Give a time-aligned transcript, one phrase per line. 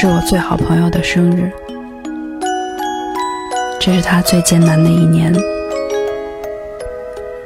[0.00, 1.50] 是我最好朋友的生日。
[3.80, 5.34] 这是他最艰难的一年，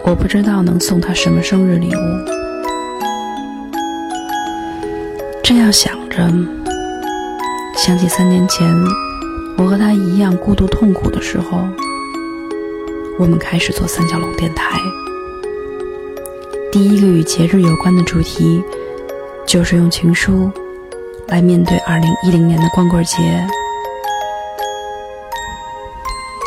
[0.04, 2.00] 我不知道能送他什么生日礼物。
[5.42, 6.18] 这样想着，
[7.74, 8.70] 想起三年前
[9.56, 11.66] 我和他一样孤独痛苦的时候，
[13.18, 14.78] 我们开始做三角龙电台。
[16.70, 18.62] 第一个与节日有关的主题，
[19.46, 20.50] 就是用情书
[21.32, 23.16] 来面对二零一零年的光棍节。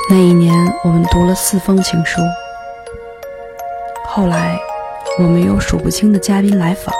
[0.08, 0.54] 那一年，
[0.84, 2.22] 我们读了四封情书。
[4.06, 4.56] 后来，
[5.18, 6.94] 我们有数不清的嘉宾来访，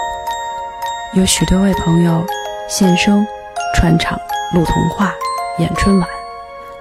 [1.14, 2.26] 有许多位朋友
[2.68, 3.24] 现身
[3.76, 4.18] 串场、
[4.52, 5.14] 录童话、
[5.58, 6.08] 演春晚，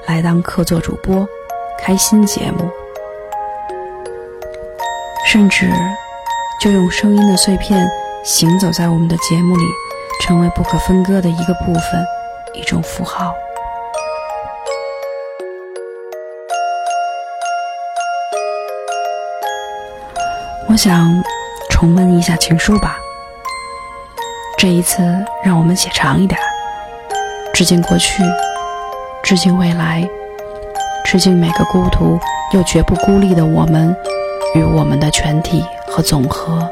[0.07, 1.23] 来当客座主播，
[1.77, 2.67] 开新节目，
[5.27, 5.69] 甚至。
[6.61, 7.87] 就用声音的碎片
[8.23, 9.63] 行走在我们的节目里，
[10.21, 12.05] 成为不可分割的一个部分，
[12.53, 13.33] 一种符号。
[20.67, 21.23] 我想
[21.69, 22.97] 重温一下情书吧。
[24.57, 25.03] 这一次，
[25.43, 26.39] 让我们写长一点，
[27.53, 28.23] 致敬过去，
[29.21, 30.07] 致敬未来，
[31.05, 32.19] 致敬每个孤独
[32.51, 33.95] 又绝不孤立的我们
[34.55, 35.63] 与我们的全体。
[35.87, 36.69] 和总和，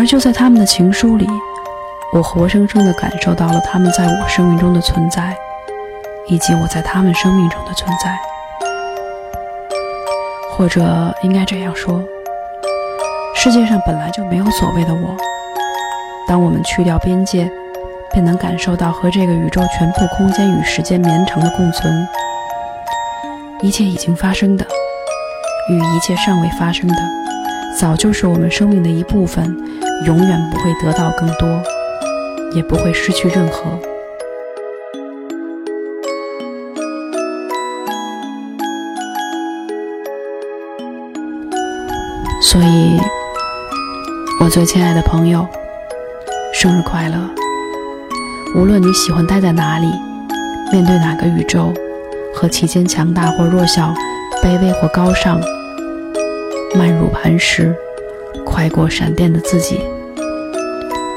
[0.00, 1.28] 而就在他们的情书里，
[2.10, 5.36] 我活生生地感受到了他们在我生命中的存在，
[6.26, 8.18] 以及我在他们生命中的存在。
[10.52, 12.02] 或者应该这样说：
[13.34, 15.14] 世界上本来就没有所谓的我。
[16.26, 17.50] 当我们去掉边界。
[18.12, 21.94] 便能感受到和这个宇宙全部空间与时间绵长的共存。
[23.60, 24.66] 一切已经发生的，
[25.68, 26.96] 与一切尚未发生的，
[27.78, 29.56] 早就是我们生命的一部分，
[30.06, 31.62] 永远不会得到更多，
[32.52, 33.64] 也不会失去任何。
[42.42, 42.98] 所以，
[44.40, 45.46] 我最亲爱的朋友，
[46.52, 47.16] 生日快乐！
[48.56, 49.86] 无论你喜欢待在哪里，
[50.72, 51.72] 面对哪个宇宙，
[52.34, 53.94] 和其间强大或弱小，
[54.42, 55.38] 卑微或高尚，
[56.74, 57.72] 慢如磐石，
[58.44, 59.80] 快过闪电的自己，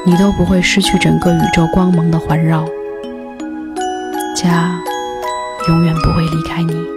[0.06, 2.64] 你都不会失去整个宇宙光芒的环绕。
[4.36, 4.80] 家，
[5.68, 6.93] 永远不会离开你。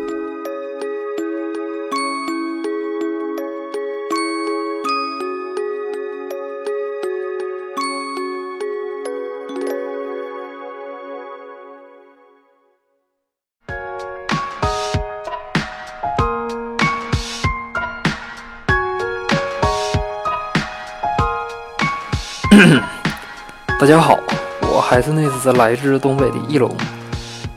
[23.87, 24.19] 大家好，
[24.63, 26.69] 我还是那只来自东北的翼龙。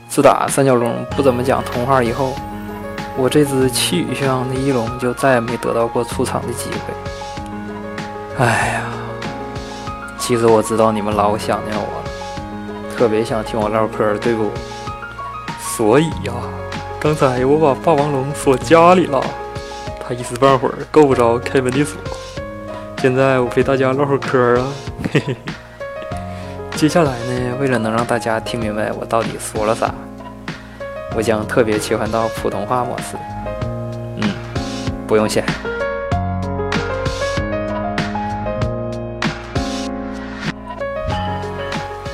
[0.09, 2.37] 自打三角龙不怎么讲童话以后，
[3.17, 8.45] 我这只气宇轩昂的翼龙就再也没得到过出场的机会。
[8.45, 8.85] 哎呀，
[10.21, 14.53] 其实我知道你们老想念我了，特别想听我唠嗑，对不？
[15.59, 16.33] 所以呀，
[17.01, 19.21] 刚才我把霸王龙锁家里了，
[20.07, 22.01] 它一时半会儿够不着开门的锁。
[22.99, 24.69] 现在我陪大家唠会嗑啊，
[25.13, 25.55] 嘿嘿嘿。
[26.81, 29.93] 接下来呢，为了能让大家听明白我到底说了啥，
[31.15, 33.19] 我将特别切换到普通话模式。
[34.17, 34.33] 嗯，
[35.07, 35.45] 不用谢。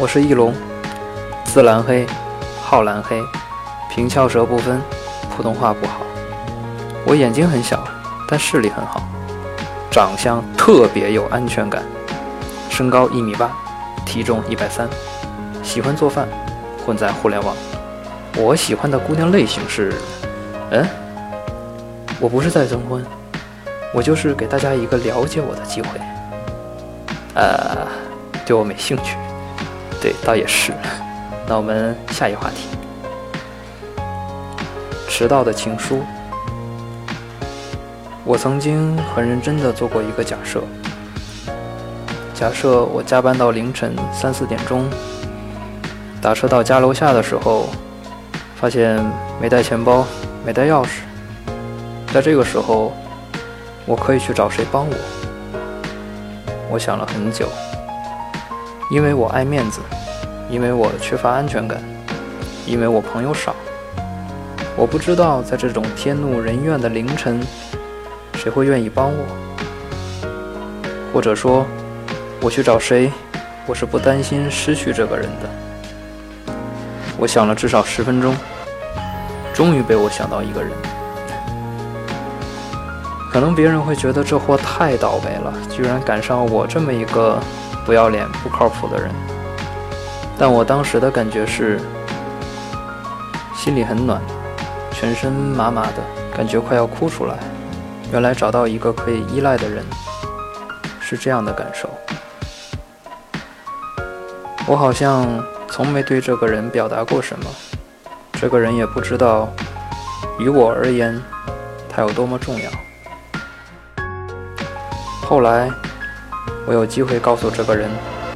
[0.01, 0.53] 我是翼龙，
[1.45, 2.05] 字蓝黑，
[2.61, 3.23] 号蓝黑，
[3.89, 4.83] 平翘舌不分，
[5.31, 6.01] 普通话不好。
[7.07, 7.87] 我眼睛很小，
[8.29, 9.01] 但视力很好。
[9.93, 11.85] 长相特别有安全感，
[12.69, 13.49] 身高一米八，
[14.07, 14.89] 体重一百三，
[15.63, 16.27] 喜欢做饭，
[16.87, 17.55] 混在互联网。
[18.39, 19.93] 我喜欢的姑娘类型是，
[20.71, 20.87] 嗯，
[22.21, 23.05] 我不是在征婚，
[23.93, 25.89] 我就是给大家一个了解我的机会。
[27.35, 27.87] 呃，
[28.47, 29.17] 对我没兴趣，
[30.01, 30.73] 对，倒也是。
[31.47, 32.69] 那我们下一话题，
[35.09, 36.03] 迟到的情书。
[38.25, 40.63] 我曾经很认真地做过一个假设：
[42.37, 44.85] 假设我加班到凌晨三四点钟，
[46.21, 47.65] 打车到家楼下的时候，
[48.57, 49.03] 发现
[49.41, 50.05] 没带钱包、
[50.45, 51.01] 没带钥匙。
[52.13, 52.93] 在这个时候，
[53.87, 54.95] 我可以去找谁帮我？
[56.71, 57.49] 我想了很久，
[58.91, 59.81] 因为我爱面子，
[60.51, 61.81] 因为我缺乏安全感，
[62.67, 63.57] 因为我朋友少，
[64.77, 67.41] 我不知道在这种天怒人怨的凌晨，
[68.35, 69.25] 谁会愿意帮我，
[71.15, 71.67] 或者说，
[72.41, 73.11] 我去找谁，
[73.67, 76.55] 我是不担心失去这个人的。
[77.19, 78.37] 我想了至少十分钟，
[79.55, 80.71] 终于被我想到一个人。
[83.33, 87.39] 可能别人会觉得这货太倒霉了，居然赶上我这么一个
[87.85, 89.11] 不要脸、不靠谱的人。
[90.39, 91.81] 但我当时的感觉是，
[93.57, 94.21] 心里很暖，
[94.93, 96.03] 全身麻麻的，
[96.37, 97.37] 感觉快要哭出来。
[98.13, 99.85] 原来找到一个可以依赖的人，
[101.01, 101.91] 是这样的感受。
[104.69, 105.25] 我好像
[105.69, 107.45] 从没对这个人表达过什么，
[108.33, 109.49] 这个人也不知道，
[110.41, 111.23] 于我而言，
[111.89, 112.69] 他有多么重要。
[115.23, 115.71] 后来，
[116.67, 117.89] 我有机会告诉这个人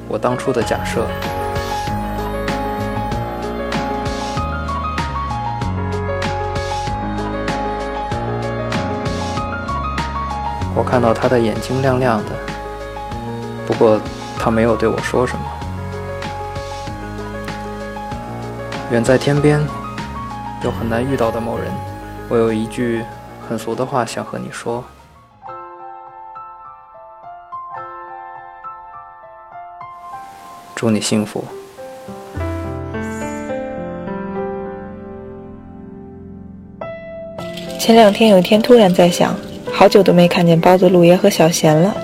[0.07, 1.05] 我当初的假设。
[10.77, 12.31] 我看到他的眼睛亮亮的，
[13.67, 14.01] 不过
[14.39, 15.45] 他没有对我说什么。
[18.91, 19.61] 远在天边，
[20.65, 21.67] 又很难遇到的某人，
[22.29, 23.05] 我有一句
[23.49, 24.85] 很俗的话想和你说。
[30.75, 31.45] 祝你幸福。
[37.79, 39.37] 前两天有一天突然在想，
[39.73, 41.95] 好久都没看见包子、陆爷和小贤了，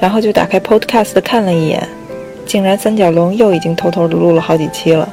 [0.00, 1.88] 然后就打开 Podcast 看了一眼，
[2.44, 5.08] 竟然三角龙又已经偷偷的录了好几期了。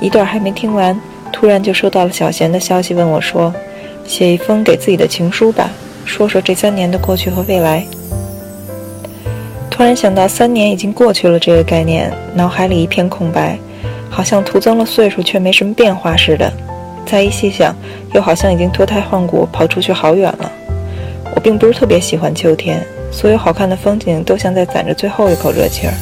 [0.00, 0.98] 一段还没听完，
[1.30, 3.54] 突然就收到了小贤的消息，问我说
[4.06, 5.70] ：“写一封给自己的情书吧，
[6.04, 7.84] 说说这三年的过去和未来。”
[9.70, 13.58] 突然想到三年已经过去了这个概念，脑海里一片空白，
[14.08, 16.52] 好像徒增了岁数却没什么变化似的。
[17.06, 17.74] 再一细想，
[18.14, 20.50] 又好像已经脱胎换骨，跑出去好远了。
[21.34, 25.92] 我并不是特别喜欢秋天，所有好看的风景都像在攒着最后一口热气儿。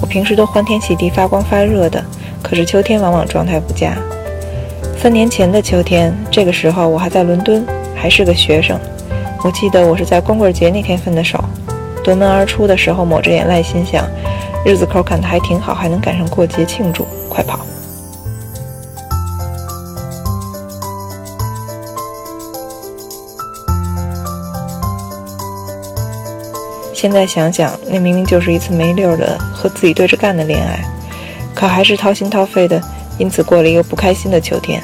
[0.00, 2.04] 我平时都欢天喜地、发光发热的，
[2.48, 3.94] 可是秋天往往状态不佳。
[4.96, 7.62] 三年前的秋天，这个时候我还在伦敦，
[7.94, 8.78] 还是个学生。
[9.44, 11.38] 我记得我是在光棍节那天分的手。
[12.02, 14.08] 夺门而出的时候，抹着眼泪，心想：
[14.64, 17.60] 日子口赶的还挺好，还能赶上过节庆祝，快跑！
[26.94, 30.82] 现在想想，那明明就是一次没溜的和自己对着干的恋爱，
[31.58, 32.80] 可还是掏心掏肺的，
[33.18, 34.80] 因此过了一个不开心的秋天。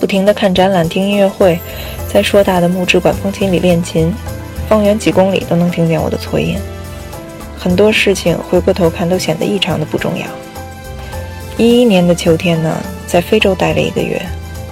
[0.00, 1.60] 不停的看展览、听音乐会，
[2.10, 4.10] 在硕大的木质管风琴里练琴。
[4.66, 6.56] 方圆几公里都能听见我的错音。
[7.58, 10.24] 很多事情回过头看都显得异常的不重要。
[11.58, 12.74] 一一年的秋天呢，
[13.06, 14.18] 在非洲待了一个月，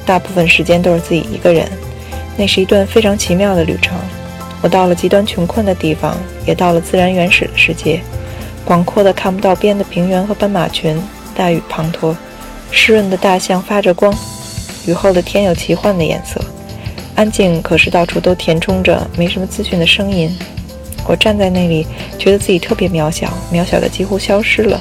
[0.06, 1.68] 大部分时间都是自己一个人。
[2.34, 3.94] 那是一段非常奇妙的旅程。
[4.62, 8.00] 我到了极端穷困的地方，也到了自然原始的世界。
[8.68, 11.02] 广阔的看不到边的平原和斑马群，
[11.34, 12.14] 大雨滂沱，
[12.70, 14.14] 湿润的大象发着光，
[14.84, 16.38] 雨后的天有奇幻的颜色。
[17.14, 20.30] 安静，可是到处都填充着没什么资讯的声音。
[21.06, 21.86] 我站在那里，
[22.18, 24.78] 觉得自己特别渺小，渺小的几乎消失了，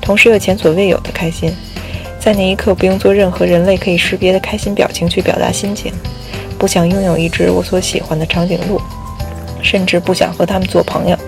[0.00, 1.52] 同时又前所未有的开心。
[2.20, 5.92] 在那一刻，不用做任何人类可以识别的开心表情去表达心情，
[6.56, 8.80] 不想拥有一只我所喜欢的长颈鹿，
[9.60, 11.18] 甚至不想和他们做朋友，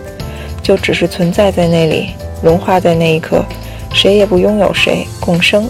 [0.71, 2.11] 就只是存在在那里，
[2.41, 3.45] 融化在那一刻，
[3.93, 5.69] 谁也不拥有谁，共生，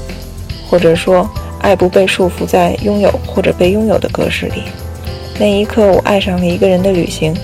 [0.69, 1.27] 或者说。
[1.63, 4.63] 爱不被束缚在拥有或者被拥有的格式里。
[5.39, 7.35] 那一刻，我爱上了一个人的旅行。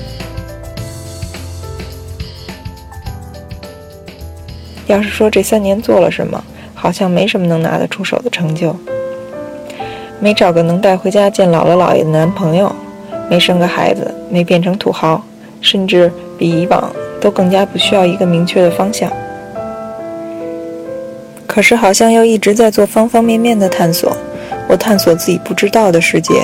[4.86, 6.42] 要是说这三年做了什么，
[6.74, 8.76] 好像没什么能拿得出手的成就。
[10.18, 12.74] 没找个能带回家见姥姥姥爷的男朋友，
[13.30, 15.22] 没生个孩子，没变成土豪，
[15.62, 19.10] 甚至比以往都更加不需要一个明确的方向。
[21.46, 24.16] 可是好像又一直在做方方面面的探索。
[24.68, 26.34] 我探索自己不知道的世界，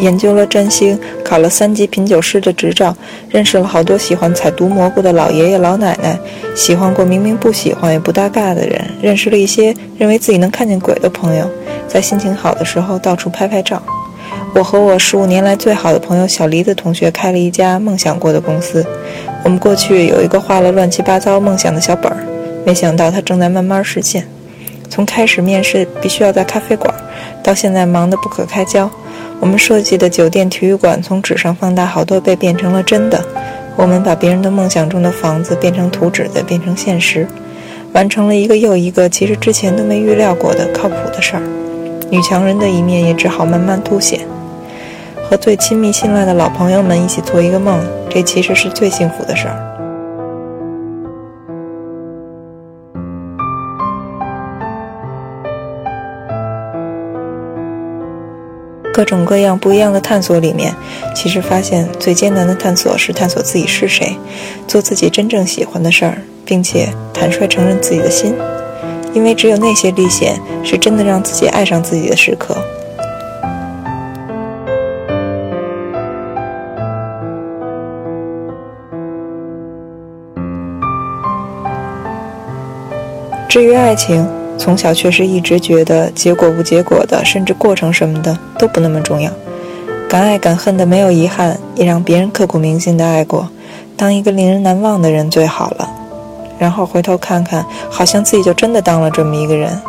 [0.00, 2.94] 研究了占星，考了三级品酒师的执照，
[3.30, 6.18] 认识了好多喜欢采毒蘑菇的老爷爷老奶奶，
[6.56, 11.48] 喜欢过明明不喜欢也不搭嘎的人，认识了一些认为自己能看见鬼的朋友，
[11.86, 13.80] 在心情好的时候到处拍拍照。
[14.54, 18.84] 我和我十五年来最好的朋友小黎的同学开了一家梦想过的公司。
[19.44, 22.18] 我们过去有一个画了乱七八糟梦想的小本儿，
[22.66, 24.26] 没想到它正在慢慢实现。
[24.90, 26.92] 从开始面试必须要在咖啡馆，
[27.42, 28.90] 到现在忙得不可开交。
[29.40, 33.22] 我们设计的酒店、体育馆从纸上放大好多倍变成了真的。
[33.76, 37.26] 我们把别人的梦想中的房子变成图纸再，变成现实，
[37.92, 41.42] 完成了一个又一个其实之前都没预料过的靠谱的事儿。
[42.10, 44.20] 女强人的一面也只好慢慢凸显。
[45.30, 47.78] 和最亲密信赖的老朋友们一起做一个梦，
[48.10, 49.64] 这其实是最幸福的事儿。
[58.92, 60.74] 各种各样不一样的探索里面，
[61.14, 64.16] 其实发现最艰难的探索是探索自己是谁，
[64.66, 68.34] 做自己真正喜欢的事儿，并且坦率承认自己的心，
[69.14, 70.34] 因为只有那些历险
[70.64, 72.56] 是真的让自己爱上自己的时刻。
[83.48, 84.26] 至于爱情。
[84.58, 89.30] 从小确实一直觉得结果不结果的，甚至过程什么的都不那么重要。
[90.08, 93.48] 敢爱敢恨的没有遗憾，也让别人刻骨铭心的爱过，
[93.96, 95.88] 当一个令人难忘的人最好了。
[96.58, 99.80] 然后回头看看，好像自己就真的当了这么一个人。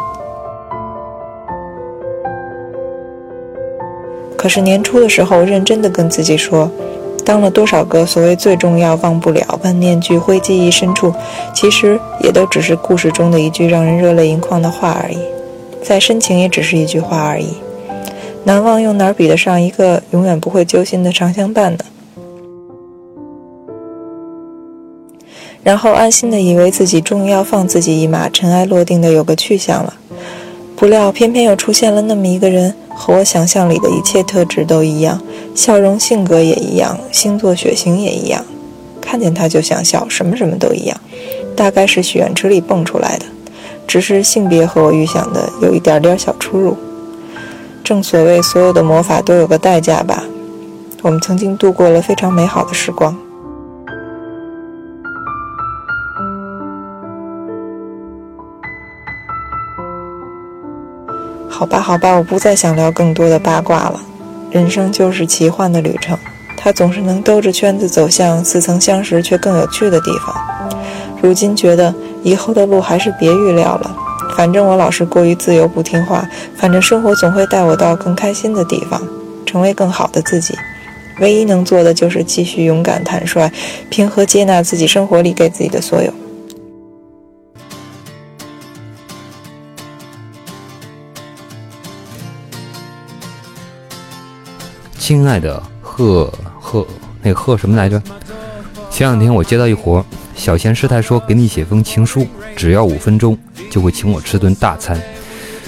[4.37, 6.69] 可是年初的时候，认真的跟自己说。
[7.29, 11.13] 当了多少个所谓最重要、忘不了、万念俱灰、记忆深处，
[11.53, 15.19] 其实也都只是故事中的一句让人热泪盈眶的话而已。
[15.83, 17.49] 再深情，也只是一句话而已。
[18.45, 21.85] 难忘又哪比得上一个永远不会揪心的长相伴呢？
[25.61, 29.93] 然后安心的以为自己终于要放自己一马，尘埃落定的有个去向了。
[30.79, 32.73] 不料偏偏又出现了那么一个人。
[32.95, 35.21] 和我想象里的一切特质都一样，
[35.55, 38.45] 笑容、性格也一样，星座、血型也一样，
[38.99, 40.99] 看见他就想笑，什么什么都一样，
[41.55, 43.25] 大概是许愿池里蹦出来的，
[43.87, 46.77] 只是性别和我预想的有一点点小出入。
[47.83, 50.23] 正所谓，所有的魔法都有个代价吧。
[51.01, 53.17] 我们曾经度过了非常美好的时光。
[61.59, 63.99] 好吧，好吧，我不再想聊更多的八卦了。
[64.49, 66.17] 人生就是奇幻的旅程，
[66.55, 70.33] 它总是能兜着圈子走向似曾相识却更有趣的地方。
[71.21, 73.93] 如今觉得以后的路还是别预料了，
[74.37, 76.25] 反正我老是过于自由不听话，
[76.55, 79.01] 反正生活总会带我到更开心的地方，
[79.45, 80.57] 成为更好的自己。
[81.19, 83.51] 唯一能做的就是继续勇敢、坦率、
[83.89, 86.09] 平和接纳自己生活里给自己的所有。
[95.09, 96.85] 亲爱的贺贺，
[97.23, 97.99] 那贺什么来着？
[98.91, 103.35] 前两天我接到一活，小贤师太说给你写封情书，只要五分钟
[103.71, 105.01] 就会请我吃顿大餐。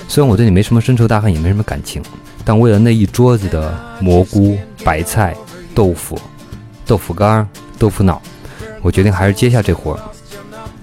[0.07, 2.03] 虽然我对你没什么深仇大恨，也没什么感情，
[2.45, 5.35] 但为了那一桌子的蘑菇、白菜、
[5.73, 6.21] 豆腐、
[6.85, 8.21] 豆腐干、豆腐脑，
[8.83, 9.99] 我决定还是接下这活。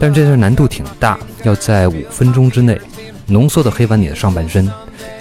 [0.01, 2.77] 但是这事难度挺大，要在五分钟之内
[3.25, 4.69] 浓缩的黑完你的上半身，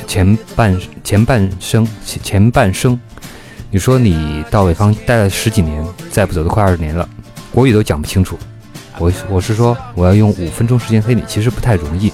[0.07, 2.99] 前半前半生前半生。
[3.69, 7.07] 你说你到北方待了十几年，再不走都快二十年了，
[7.51, 8.39] 国语都讲不清楚。
[8.97, 12.11] 我我是说，我要用五分钟时间黑你，其实不太容易，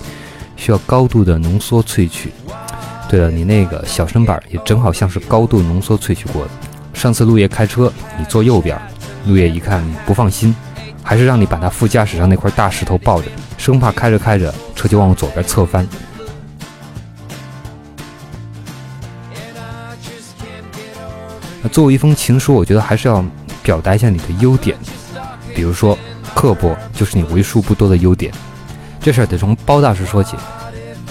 [0.56, 2.32] 需要高度的浓缩萃取。
[3.08, 6.52] 对了，你那个小身板也正好像是高度浓缩萃取过的。
[6.92, 8.76] 上次陆爷开车，你坐右边，
[9.28, 10.56] 陆爷一看不放心，
[11.04, 13.28] 还是让你把他副驾驶上那块大石头抱着，
[13.60, 15.88] 生怕开着开着车就往左边侧翻。
[21.72, 23.24] 作为一封情书，我觉得还是要
[23.62, 24.78] 表达一下你的优点，
[25.56, 25.98] 比如说
[26.36, 28.34] 刻薄就是你为数不多的优点。
[29.00, 30.36] 这事儿得从包大师说起。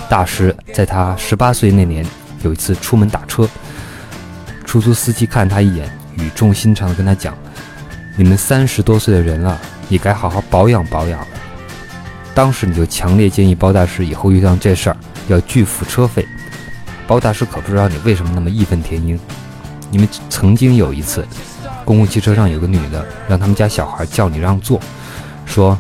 [0.09, 2.05] 大师在他十八岁那年，
[2.43, 3.49] 有一次出门打车，
[4.67, 7.35] 出租司机看他一眼，语重心长地跟他讲
[8.15, 11.27] ：“你们三十多岁的人了，也该好好保养保养了。”
[12.35, 14.97] 当时你就强烈建议包大师以后遇到这事儿
[15.29, 16.27] 要拒付车费。
[17.07, 19.19] 包大师可不知道你为什么那么义愤填膺。
[19.93, 21.23] 你们曾经有一次，
[21.85, 24.81] 公共汽车上有个女的，让他们家小孩叫你让座，
[25.45, 25.79] 说：“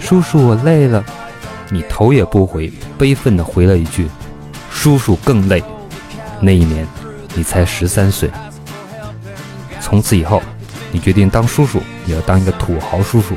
[0.00, 1.04] 叔叔，我累了。”
[1.68, 4.08] 你头也不回，悲愤地回了一句
[4.72, 5.62] ：“叔叔更累。”
[6.40, 6.86] 那一年，
[7.34, 8.30] 你才十三岁。
[9.78, 10.42] 从此以后，
[10.90, 13.34] 你决定当叔叔也要当一个土豪叔叔。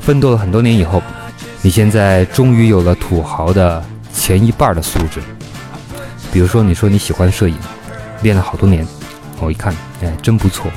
[0.00, 1.00] 奋斗了很多年以后，
[1.60, 3.80] 你现在终于有了土豪的
[4.12, 5.20] 前一半的素质。
[6.32, 7.54] 比如说，你说你喜欢摄影，
[8.22, 8.86] 练了好多年，
[9.38, 10.70] 我一看，哎，真不错，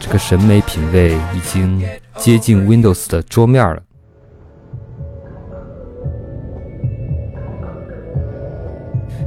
[0.00, 1.86] 这个审美品味已经
[2.16, 3.82] 接近 Windows 的桌面了。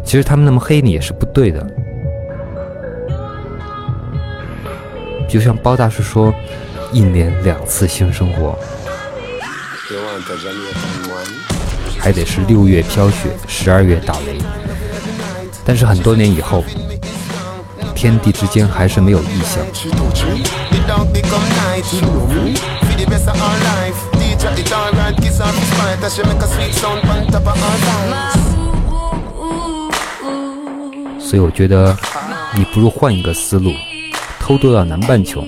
[0.03, 1.63] 其实他们那么黑你也是不对的，
[5.29, 6.33] 就像包大师说，
[6.91, 8.57] 一年两次性生活。
[11.99, 14.39] 还得是六月飘雪，十二月打雷。
[15.69, 16.63] 但是很多年以后，
[17.93, 19.63] 天地之间还是没有异象。
[31.19, 31.95] 所以我觉得，
[32.55, 33.71] 你不如换一个思路，
[34.39, 35.43] 偷渡到南半球。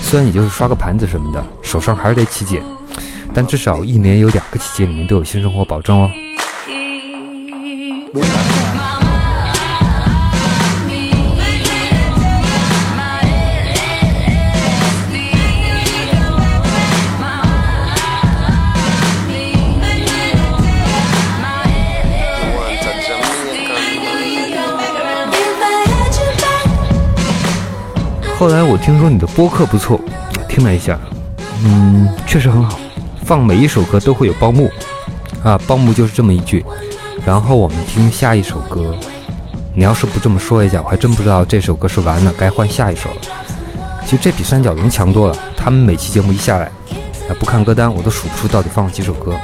[0.00, 2.62] 虽然你就是刷个盘子什么的，手上还是得起茧，
[3.34, 6.10] 但至少一年有两个季节里面都有性生活保证哦。
[28.42, 30.00] 后来我听说你的播客不错，
[30.48, 30.98] 听了一下，
[31.64, 32.76] 嗯，确实很好。
[33.24, 34.68] 放每一首歌都会有报幕，
[35.44, 36.64] 啊，报幕就是这么一句。
[37.24, 38.96] 然后我们听下一首歌，
[39.76, 43.16] 你要是不这么说一下，我还真不知道这首歌是完了，该换下一首了。
[44.04, 45.36] 其实这比三角龙强多了。
[45.56, 46.64] 他们每期节目一下来，
[47.28, 49.36] 啊，不看歌单我都数不出到底放了几首歌。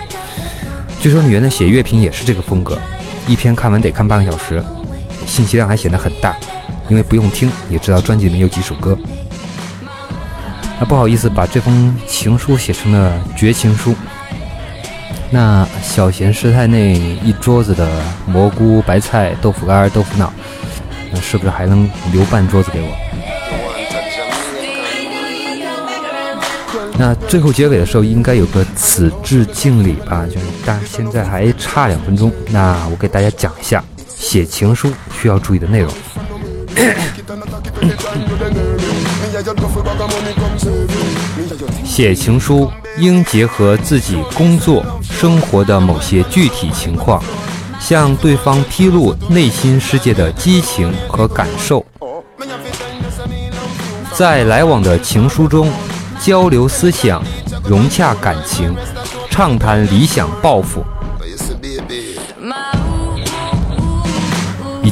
[1.01, 2.77] 据说你原来写乐评也是这个风格，
[3.29, 4.61] 一篇看完得看半个小时，
[5.25, 6.37] 信息量还显得很大。
[6.89, 8.97] 因为不用听也知道专辑里面有几首歌，
[10.81, 13.95] 那，不好意思把这封情书写成了绝情书。
[15.31, 17.87] 那小贤师太那一桌子的
[18.27, 20.33] 蘑菇、白菜、豆腐干、豆腐脑，
[21.13, 22.89] 那是不是还能留半桌子给我？
[27.01, 30.27] 那最后结尾的时候应该有个此致敬礼吧？
[30.27, 35.93] 就是，但现在还差两分钟，那我给大家讲一下写情书需要注意的内容。
[41.85, 47.21] 写情书应结合自己工作生活的某些具体情况，
[47.81, 51.85] 向对方披露内心世界的激情和感受，
[54.13, 55.73] 在来往的情书中
[56.21, 57.23] 交流思想，
[57.65, 58.73] 融洽感情，
[59.31, 60.85] 畅谈理想抱负。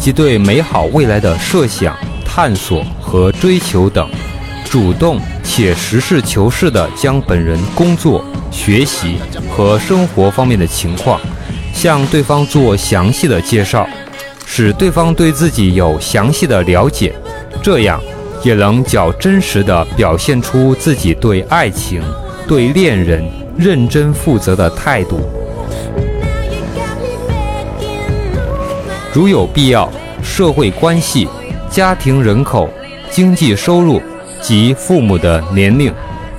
[0.07, 1.93] 及对美好未来的设想、
[2.25, 4.09] 探索和追求等，
[4.65, 9.17] 主动且实事求是地将本人工作、学习
[9.51, 11.21] 和生活方面的情况
[11.75, 13.85] 向对方做详细的介绍，
[14.47, 17.13] 使对方对自己有详细的了解，
[17.61, 18.01] 这样
[18.45, 22.01] 也能较真实地表现出自己对爱情、
[22.47, 25.19] 对恋人认真负责的态度。
[29.17, 29.91] 如有必要，
[30.23, 31.27] 社会关系、
[31.71, 32.69] 家庭人口、
[33.11, 33.99] 经济收入
[34.43, 35.91] 及父母的年龄、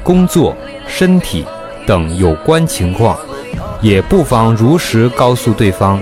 [0.04, 0.56] 工作、
[0.88, 1.44] 身体
[1.88, 3.18] 等有关情况，
[3.82, 6.00] 也不妨如实告诉对方。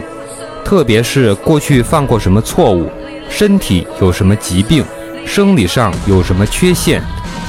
[0.66, 2.92] 特别是过去犯过什么错误，
[3.30, 4.84] 身体有什么疾病，
[5.26, 7.02] 生理上有什么缺陷，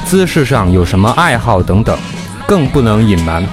[0.05, 1.99] 姿势上有什么爱好等等，
[2.47, 3.45] 更不能隐瞒，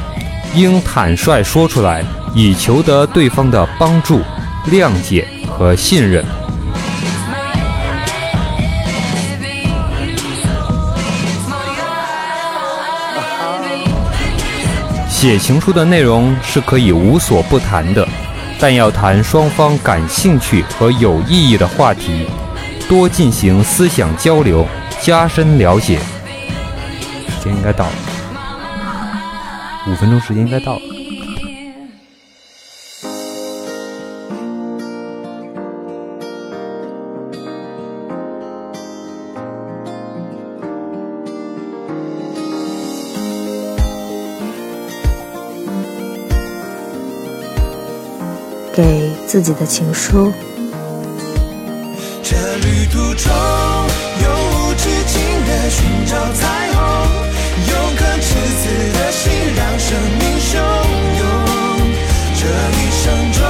[0.53, 2.05] 应坦率说出来，
[2.35, 4.21] 以求得对方的帮助、
[4.69, 5.27] 谅解。
[5.47, 6.25] 和信任。
[15.09, 18.05] 写情书的内容是可以无所不谈的，
[18.59, 22.27] 但要谈双方感兴趣和有意义的话题，
[22.89, 24.67] 多进行思想交流，
[25.01, 25.97] 加深了解。
[27.29, 27.93] 时间应该到了，
[29.87, 30.92] 五分钟时间应该到了。
[49.33, 50.31] 自己的情书。
[52.21, 53.33] 这旅途中，
[54.21, 56.77] 永无止境的寻找彩虹，
[57.67, 58.29] 用颗赤
[58.61, 60.51] 子的心让生命汹
[61.17, 61.25] 涌。
[62.37, 62.45] 这
[62.77, 63.41] 一生中，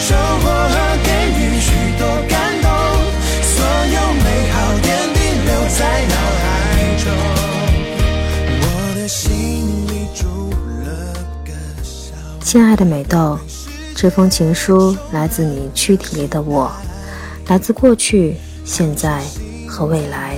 [0.00, 2.66] 收获和给予许多感动，
[3.42, 3.54] 所
[3.92, 6.48] 有美好点滴留在脑海
[7.04, 7.04] 中。
[8.62, 8.64] 我
[8.96, 9.28] 的心
[9.88, 10.24] 里住
[10.86, 11.12] 了
[11.44, 12.16] 个小。
[12.42, 13.38] 亲爱的美豆。
[14.02, 16.68] 这封情书来自你躯体里的我，
[17.46, 19.22] 来自过去、现在
[19.68, 20.36] 和未来。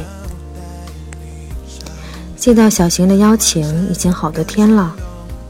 [2.37, 4.95] 接到小邢的邀请已经好多天了，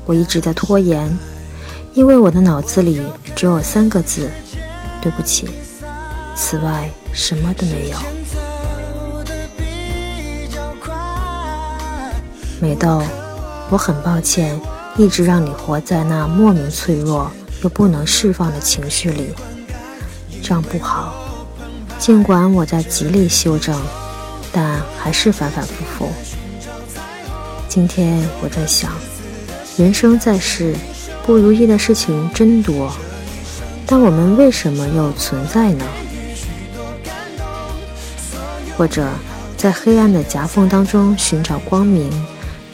[0.06, 1.12] 我一直在拖延，
[1.92, 3.02] 因为我的脑子里
[3.34, 4.30] 只有三个字：
[5.02, 5.48] 对不起。
[6.36, 7.98] 此外什么都没有。
[12.60, 13.02] 美豆，
[13.70, 14.56] 我很抱歉，
[14.96, 17.28] 一直让你活在那莫名脆弱。
[17.64, 19.30] 又不能释放的情绪里，
[20.42, 21.14] 这样不好。
[21.98, 23.74] 尽管我在极力修正，
[24.52, 26.12] 但还是反反复复。
[27.66, 28.92] 今天我在想，
[29.78, 30.76] 人生在世，
[31.24, 32.92] 不如意的事情真多，
[33.86, 35.86] 但我们为什么又存在呢？
[38.76, 39.08] 或者，
[39.56, 42.10] 在黑暗的夹缝当中寻找光明，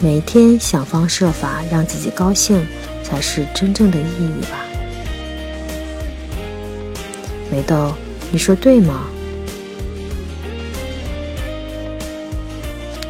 [0.01, 2.67] 每天想方设法让自己高兴，
[3.05, 4.59] 才是真正的意义吧？
[7.51, 7.93] 梅豆，
[8.31, 9.07] 你说对吗？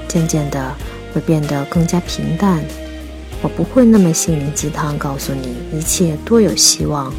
[0.08, 0.74] 渐渐的，
[1.12, 2.64] 会变得更加平淡。
[3.42, 7.12] 我不会那么心灵鸡汤，告诉你一切多有希望。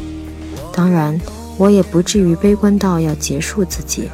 [0.72, 1.20] 当然，
[1.56, 4.10] 我也不至于悲观到要结束自己。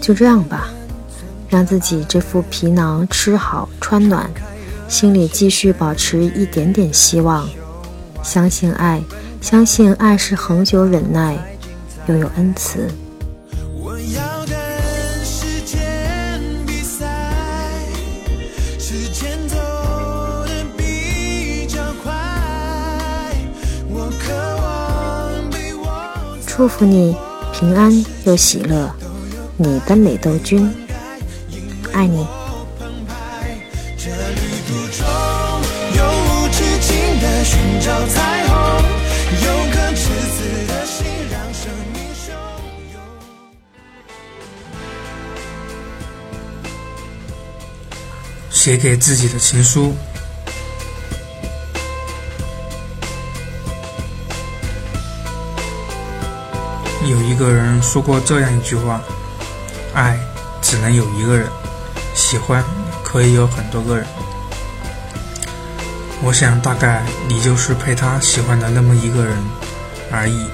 [0.00, 0.68] 就这样吧，
[1.48, 4.30] 让自己这副皮囊吃好穿暖，
[4.88, 7.48] 心里继续保持一点点希望，
[8.22, 9.02] 相信爱，
[9.40, 11.36] 相信爱是恒久忍耐，
[12.06, 12.88] 又有恩慈。
[26.46, 27.16] 祝福你
[27.52, 28.90] 平安又喜乐。
[29.56, 30.70] 你的美豆君，
[31.92, 32.26] 爱你。
[33.98, 35.06] 这旅途中，
[35.96, 38.06] 有无止境的寻找
[48.62, 49.94] 写给自己的情书。
[57.08, 59.00] 有一个人说过这样一句话。
[59.94, 60.14] 爱
[60.60, 61.48] 只能有一个人，
[62.14, 62.62] 喜欢
[63.02, 64.06] 可以有很多个人。
[66.22, 69.38] 我想，大概你就是配他喜欢的那么一个人
[70.12, 70.46] 而已。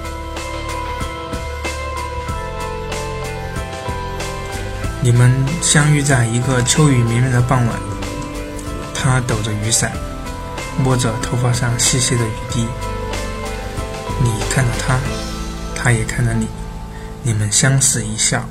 [5.01, 5.29] 你们
[5.61, 7.79] 相遇在一个秋雨绵绵的傍晚，
[8.99, 9.91] 他抖着雨伞，
[10.83, 12.67] 摸着头发上细细的雨滴。
[14.23, 14.99] 你看着他，
[15.75, 16.47] 他也看着你，
[17.21, 18.43] 你们相视一笑。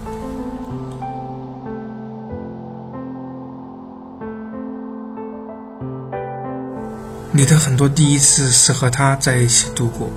[7.32, 10.08] 你的很多第一次是和他在一起度过，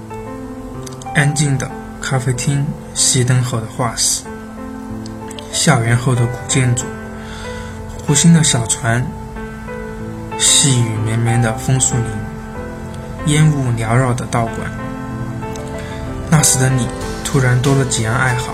[1.15, 2.65] 安静的咖啡厅，
[2.95, 4.23] 熄灯后的画室，
[5.51, 6.85] 校园后的古建筑，
[8.05, 9.05] 湖心的小船，
[10.39, 12.05] 细雨绵绵的枫树林，
[13.25, 14.71] 烟雾缭绕的道馆。
[16.31, 16.87] 那时的你
[17.25, 18.53] 突然多了几样爱好：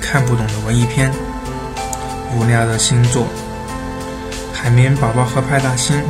[0.00, 1.10] 看不懂的文艺片，
[2.36, 3.26] 无聊的星座，
[4.52, 6.02] 海绵宝宝和派大星。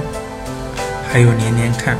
[1.11, 1.97] 还有连连看，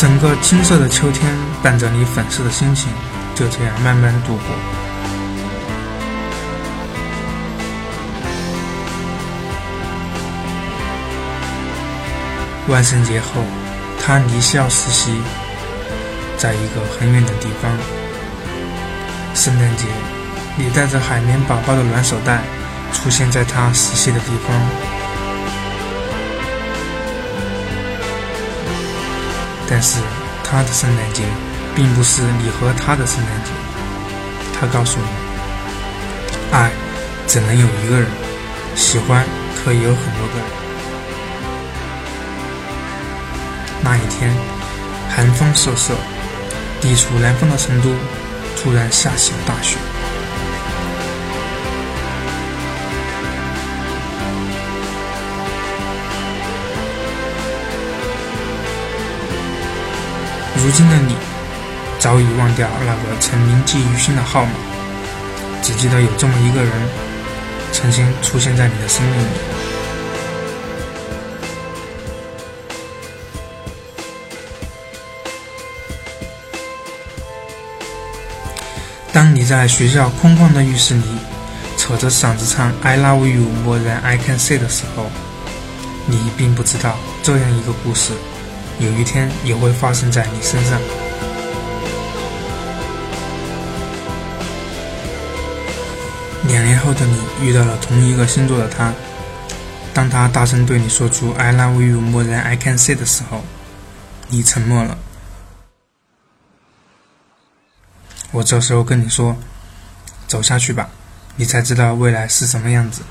[0.00, 1.28] 整个金色的秋天，
[1.60, 2.88] 伴着你粉色的心情，
[3.34, 4.44] 就这样慢慢度过。
[12.68, 13.42] 万圣节后，
[14.00, 15.20] 他离校实习。
[16.36, 17.68] 在一个很远的地方，
[19.34, 19.86] 圣诞节，
[20.56, 22.38] 你带着海绵宝宝的暖手袋
[22.92, 24.97] 出现在他实习的地方。
[29.68, 30.00] 但是
[30.42, 31.22] 他的圣诞节
[31.74, 33.50] 并不是你和他的圣诞节。
[34.58, 35.06] 他告诉你，
[36.50, 36.70] 爱
[37.26, 38.08] 只能有一个人，
[38.74, 40.44] 喜欢可以有很多个人。
[43.82, 44.34] 那一天，
[45.08, 45.94] 寒风瑟瑟。
[46.80, 47.90] 地处南方的成都，
[48.56, 49.76] 突然下起了大雪。
[60.68, 61.14] 如今的你，
[61.98, 64.50] 早已忘掉那个曾铭记于心的号码，
[65.62, 66.70] 只记得有这么一个人，
[67.72, 69.28] 曾经出现在你的生命里。
[79.10, 81.04] 当你在学校空旷的浴室里，
[81.78, 85.06] 扯着嗓子唱 "I love you more than I can say" 的时候，
[86.04, 88.12] 你并不知道这样一个故事，
[88.78, 90.80] 有一天也会发生在你身上。
[96.46, 98.92] 两年后的你遇到了同一个星座的他，
[99.92, 103.42] 当他大声对你说出 "I love you more than I can say" 的时候，
[104.28, 104.96] 你沉默了。
[108.30, 109.36] 我这时候跟你说，
[110.26, 110.88] 走下去吧，
[111.36, 113.02] 你才知道未来是什么样子。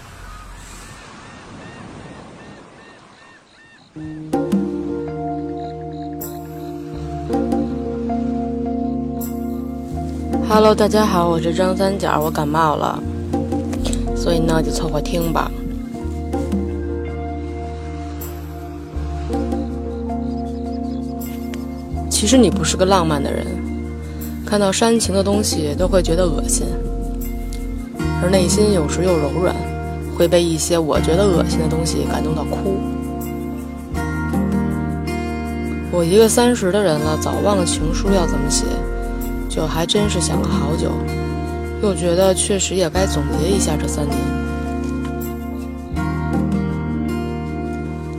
[10.60, 13.00] Hello，大家好，我是张三角，我感冒了，
[14.16, 15.52] 所以呢就凑合听吧。
[22.10, 23.46] 其实你不是个浪漫的人，
[24.48, 26.66] 看到煽情的东西都会觉得恶心，
[28.24, 29.56] 而内心有时又柔软，
[30.18, 32.80] 会被一些我觉得恶心的东西感动到哭。
[35.92, 38.66] 我一个三十的人了，早忘了情书要怎么写。
[39.58, 40.92] 就还真是想了好久，
[41.82, 44.16] 又觉得确实也该总结一下这三年。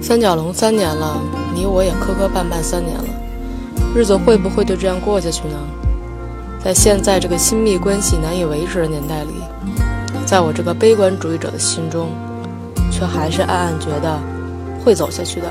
[0.03, 1.17] 三角龙三年了，
[1.55, 3.05] 你我也磕磕绊绊三年了，
[3.95, 5.55] 日子会不会就这样过下去呢？
[6.59, 9.31] 在现在这个亲密关系难以维持的年代里，
[10.27, 12.09] 在我这个悲观主义者的心中，
[12.91, 14.19] 却还是暗暗觉得
[14.85, 15.47] 会走下去的。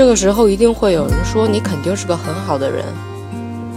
[0.00, 2.86] 这个时候一定会有人说你肯定是个很好的人，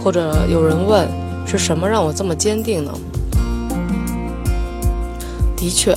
[0.02, 1.06] 或者有人问
[1.46, 2.90] 是什么让我这么坚定呢？
[5.54, 5.94] 的确，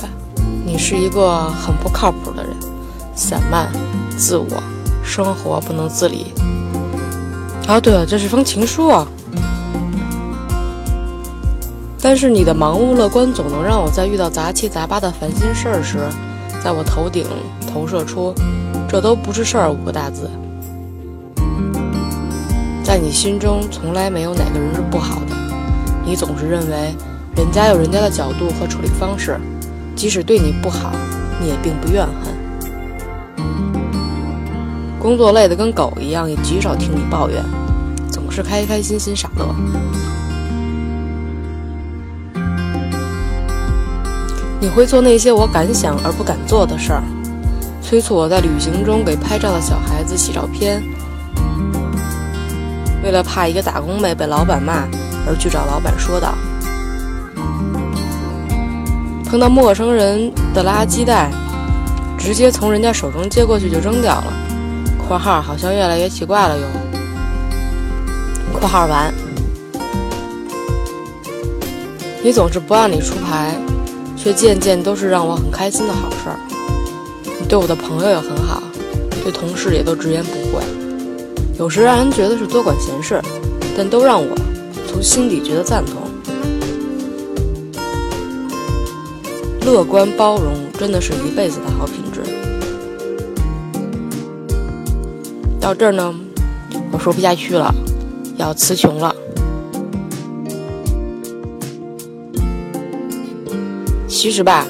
[0.66, 2.54] 你是一个很不靠谱的人，
[3.14, 3.72] 散漫、
[4.18, 4.62] 自我，
[5.02, 6.26] 生活不能自理。
[7.66, 9.08] 哦，对了，这是封情书啊。
[12.02, 15.96] 但是你的盲目乐观总能让我在遇到杂七杂八的烦心事儿时，
[16.62, 17.24] 在我头顶
[17.72, 18.34] 投射出。
[18.88, 20.30] 这都不是事儿，五个大字。
[22.82, 25.36] 在你心中，从来没有哪个人是不好的。
[26.06, 26.94] 你总是认为，
[27.36, 29.38] 人家有人家的角度和处理方式，
[29.94, 30.90] 即使对你不好，
[31.38, 32.34] 你也并不怨恨。
[34.98, 37.44] 工作累得跟狗一样，也极少听你抱怨，
[38.10, 39.54] 总是开开心心傻乐。
[44.58, 47.02] 你会做那些我敢想而不敢做的事儿。
[47.88, 50.82] 催促我在旅行中给拍照的小孩子洗照片，
[53.02, 54.86] 为了怕一个打工妹被老板骂
[55.26, 56.34] 而去找老板说道。
[59.24, 61.30] 碰到陌生人的垃圾袋，
[62.18, 64.34] 直接从人家手中接过去就扔掉了。
[65.08, 66.66] （括号好像越来越奇怪了哟。
[68.52, 69.10] ）（括号完）
[72.22, 73.54] 你总是不按理出牌，
[74.14, 76.38] 却件件都是让我很开心的好事儿。
[77.48, 78.62] 对我的朋友也很好，
[79.22, 80.62] 对同事也都直言不讳，
[81.58, 83.22] 有时让人觉得是多管闲事，
[83.74, 84.36] 但都让我
[84.86, 86.02] 从心底觉得赞同。
[89.64, 92.20] 乐观包容真的是一辈子的好品质。
[95.58, 96.14] 到这儿呢，
[96.92, 97.74] 我说不下去了，
[98.36, 99.14] 要词穷了。
[104.06, 104.66] 其实吧，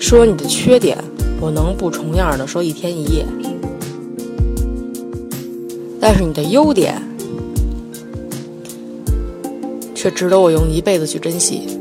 [0.00, 0.98] 说你的缺点。
[1.40, 3.24] 我能不重样的说一天一夜，
[6.00, 7.00] 但是你的优点
[9.94, 11.77] 却值得我用一辈子去珍惜。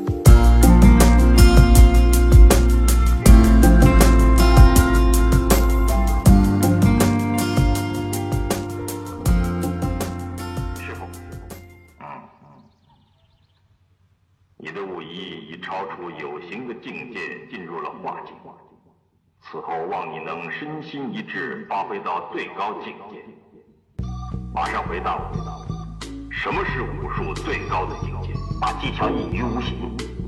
[26.50, 28.30] 什么是武术最高的境界？
[28.62, 29.76] 把技巧隐于无形。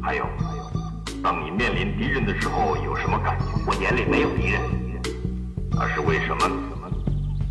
[0.01, 0.25] 还有，
[1.23, 3.45] 当你面临敌人的时候，有什么感觉？
[3.65, 4.59] 我眼里没有敌人，
[5.71, 6.45] 那是为什么？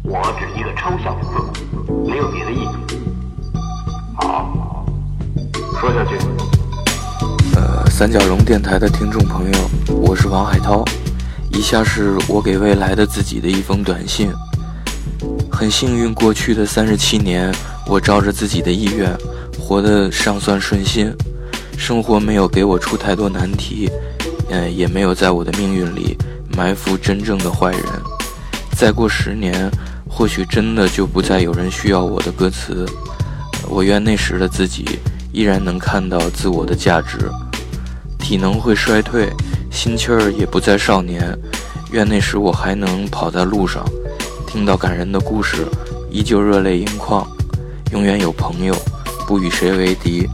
[0.05, 1.41] 我只是一个抽象的字，
[2.07, 3.59] 没有别的意思。
[4.19, 4.85] 好，
[5.81, 6.19] 说下去。
[7.57, 10.85] 呃，三角龙电台的听众朋友，我是王海涛。
[11.53, 14.31] 以下是我给未来的自己的一封短信。
[15.51, 17.53] 很幸运，过去的三十七年，
[17.89, 19.17] 我照着自己的意愿
[19.59, 21.11] 活得尚算顺心，
[21.77, 23.91] 生活没有给我出太多难题，
[24.51, 26.17] 嗯，也没有在我的命运里
[26.55, 27.83] 埋伏真正的坏人。
[28.77, 29.71] 再过十年，
[30.07, 32.87] 或许真的就不再有人需要我的歌词。
[33.67, 34.99] 我愿那时的自己
[35.33, 37.19] 依然能看到自我的价值，
[38.19, 39.29] 体能会衰退。
[39.71, 41.37] 心气儿也不再少年，
[41.93, 43.85] 愿那时我还能跑在路上，
[44.47, 45.67] 听到感人的故事，
[46.11, 47.27] 依旧热泪盈眶，
[47.93, 48.75] 永远有朋友
[49.27, 50.29] 不与谁为敌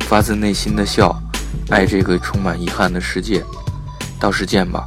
[0.00, 1.12] 发自内心的笑
[1.68, 3.42] 爱这个充满遗憾的世界
[4.20, 4.84] 到时见吧。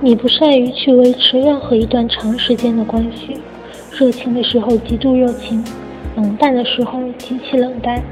[0.00, 3.40] 你不善于去维持任何一段长时间的关系
[3.92, 5.64] 热情的时候极度热情
[6.16, 8.02] 冷淡的时候极其冷淡。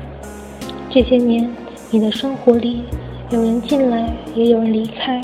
[0.90, 1.48] 这些年
[1.90, 2.84] 你的生活里
[3.30, 5.18] 有人进来，也有人离开，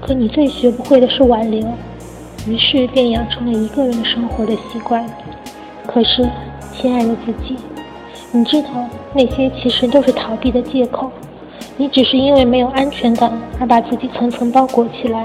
[0.00, 1.66] 可你最学不会的是挽留，
[2.46, 5.04] 于是便养成了一个人生活的习惯。
[5.86, 6.28] 可是，
[6.72, 7.56] 亲爱的自己，
[8.32, 8.68] 你知道
[9.14, 11.10] 那些其实都是逃避的借口，
[11.78, 15.24] 你只是因为没有安全感而把自己层层包裹起来。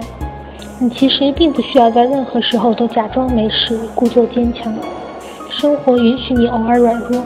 [0.80, 4.74] 你其实并不需要在任何时候都假装没事，故作坚强。
[5.50, 7.22] 生活允许你偶尔软弱，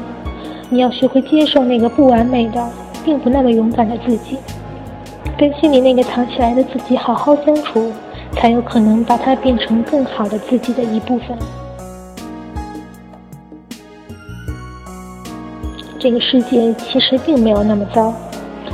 [0.69, 2.67] 你要学会接受那个不完美的、
[3.05, 4.37] 并不那么勇敢的自己，
[5.37, 7.91] 跟心里那个藏起来的自己好好相处，
[8.33, 11.37] 才有可能把它变成更好的自己的一部分。
[15.97, 18.13] 这个世界其实并没有那么糟，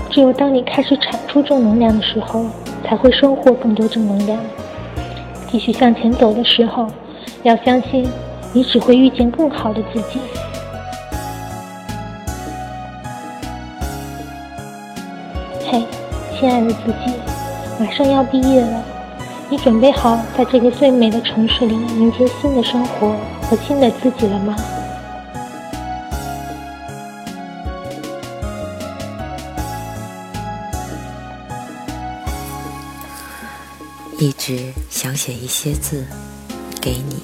[0.09, 2.45] 只有当你开始产出正能量的时候，
[2.83, 4.39] 才会收获更多正能量。
[5.49, 6.87] 继续向前走的时候，
[7.43, 8.05] 要相信，
[8.53, 10.19] 你只会遇见更好的自己。
[16.39, 17.11] 亲爱的自己，
[17.79, 18.83] 马上要毕业了，
[19.49, 24.55] 你准备好在这个最美的城市里迎接新的生活和新的自己了吗？
[34.19, 36.05] 一直想写一些字
[36.79, 37.23] 给你，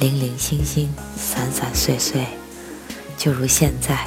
[0.00, 2.24] 零零星星，散散碎碎，
[3.18, 4.06] 就如现在，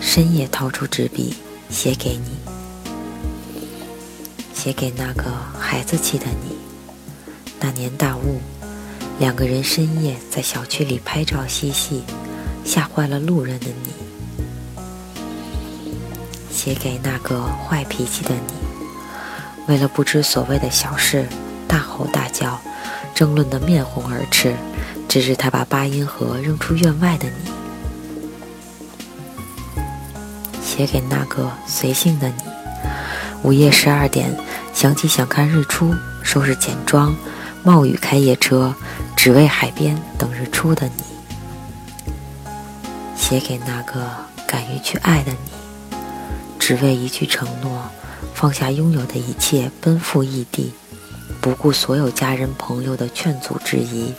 [0.00, 1.34] 深夜掏出纸笔
[1.68, 2.36] 写给你，
[4.62, 5.24] 写给那个
[5.58, 6.54] 孩子气的你。
[7.58, 8.38] 那年大雾，
[9.18, 12.02] 两个人深夜在小区里拍照嬉戏，
[12.62, 13.90] 吓坏了路人的你。
[16.52, 18.52] 写给那个坏脾气的你。
[19.66, 21.26] 为了不知所谓的小事，
[21.66, 22.60] 大吼大叫，
[23.14, 24.54] 争论得面红耳赤，
[25.08, 27.50] 直至他把八音盒扔出院外的你。
[30.62, 32.42] 写给那个随性的你，
[33.42, 34.30] 午夜十二点
[34.80, 37.14] 想起想看日出，收拾简装，
[37.62, 38.74] 冒雨开夜车，
[39.14, 41.02] 只为海边等日出的你。
[43.14, 44.08] 写给那个
[44.46, 45.98] 敢于去爱的你，
[46.58, 47.90] 只为一句承诺。
[48.32, 50.72] 放下拥有的一切，奔赴异地，
[51.42, 54.14] 不顾所有家人朋友的劝阻质疑，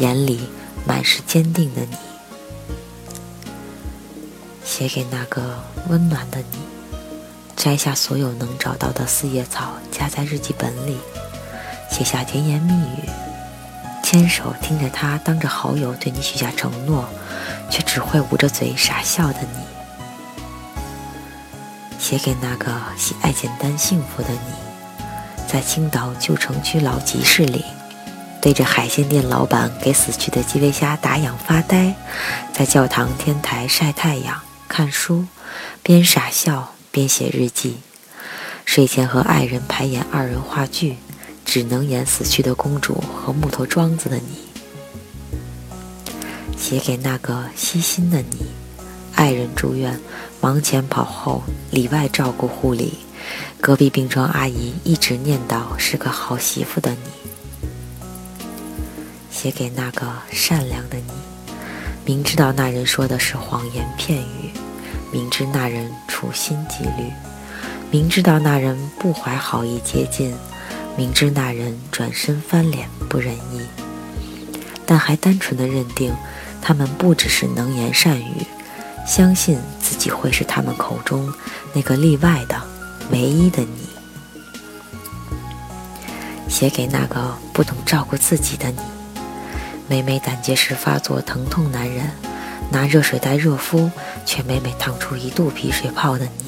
[0.00, 0.50] 眼里
[0.86, 1.96] 满是坚定的你。
[4.62, 6.58] 写给那个温暖的你，
[7.56, 10.98] 摘下所有能找到的四叶草，夹在日记本里，
[11.90, 13.08] 写下甜言蜜语，
[14.02, 17.08] 牵手听着他当着好友对你许下承诺，
[17.70, 19.64] 却只会捂着嘴傻笑的你。
[21.98, 27.64] 写给那个喜爱简单幸福的你，在青岛旧城区老集市里，
[28.42, 31.94] 对着海鲜店老板给死去的基围虾打氧发呆，
[32.52, 34.38] 在教堂天台晒太阳
[34.68, 35.24] 看书，
[35.82, 37.78] 边傻笑边写日记，
[38.64, 40.94] 睡前和爱人排演二人话剧，
[41.44, 44.46] 只能演死去的公主和木头桩子的你。
[46.56, 48.46] 写给那个细心的你，
[49.16, 49.98] 爱人住院。
[50.40, 52.92] 忙前跑后，里外照顾护理，
[53.60, 57.68] 隔壁病床阿姨一直念叨是个好媳妇的你。
[59.32, 61.12] 写给那个善良的你，
[62.04, 64.52] 明知道那人说的是谎言骗语，
[65.14, 67.12] 明知那人处心积虑，
[67.88, 70.34] 明知道那人不怀好意接近，
[70.96, 73.60] 明知那人转身翻脸不仁义，
[74.84, 76.12] 但还单纯的认定
[76.60, 78.44] 他们不只是能言善语。
[79.06, 81.32] 相信自己会是他们口中
[81.72, 82.60] 那个例外的、
[83.12, 83.88] 唯一的你。
[86.48, 88.80] 写给那个不懂照顾自己的你。
[89.86, 92.10] 每每胆结石发作、疼痛难忍，
[92.70, 93.90] 拿热水袋热敷，
[94.26, 96.44] 却每每烫出一肚皮水泡的你。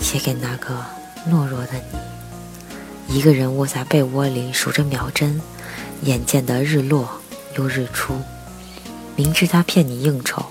[0.00, 0.84] 写给那个
[1.28, 3.16] 懦弱的你。
[3.16, 5.40] 一个人窝在被窝里数着秒针，
[6.02, 7.08] 眼见的日落
[7.56, 8.20] 又日出。
[9.16, 10.44] 明知他骗你应酬，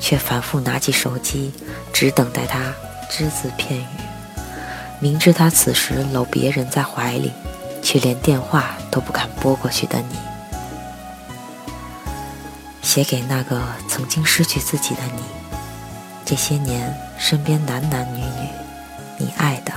[0.00, 1.52] 却反复拿起手机，
[1.92, 2.72] 只等待他
[3.10, 3.86] 只字片语。
[5.00, 7.30] 明知他此时搂别人在怀里，
[7.82, 10.16] 却连电话都不敢拨过去的你。
[12.86, 15.22] 写给那个曾经失去自己的你。
[16.24, 18.48] 这些年，身边男男女女，
[19.18, 19.72] 你爱的、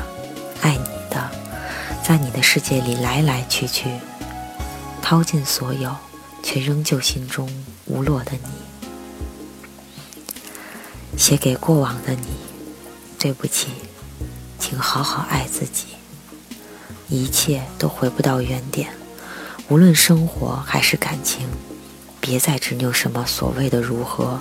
[0.62, 1.32] 爱你的，
[2.08, 3.90] 在你的世界里来来去去，
[5.02, 5.96] 掏尽所有。
[6.42, 7.48] 却仍旧心中
[7.86, 8.50] 无落的你，
[11.18, 12.28] 写给过往的你，
[13.20, 13.68] 对不起，
[14.58, 15.88] 请好好爱自己。
[17.10, 18.90] 一切都回不到原点。
[19.68, 21.46] 无论生活还是感情，
[22.30, 24.40] 别再执拗什么所谓的如何，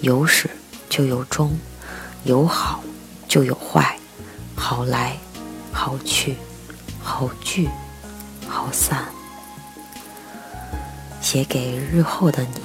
[0.00, 0.48] 有始
[0.88, 1.58] 就有终，
[2.24, 2.82] 有好
[3.28, 3.98] 就有坏，
[4.56, 5.14] 好来
[5.70, 6.36] 好去，
[7.02, 7.68] 好聚
[8.48, 9.04] 好散。
[11.20, 12.62] 写给日后的你，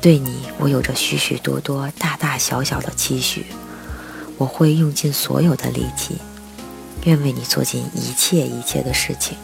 [0.00, 3.46] 对你我有着许许多多大大小小的期许，
[4.38, 6.18] 我会用尽所有的力气，
[7.04, 9.38] 愿为你做尽一切一切的事情。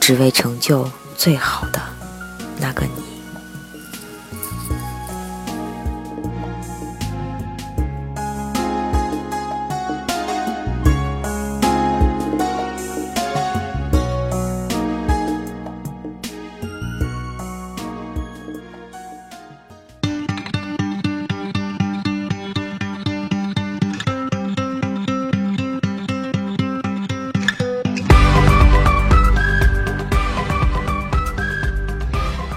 [0.00, 1.82] 只为成就最好的
[2.60, 3.09] 那个你。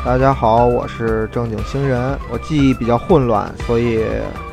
[0.06, 1.98] 大家好，我是正经星人。
[2.30, 4.04] 我记忆比较混乱，所以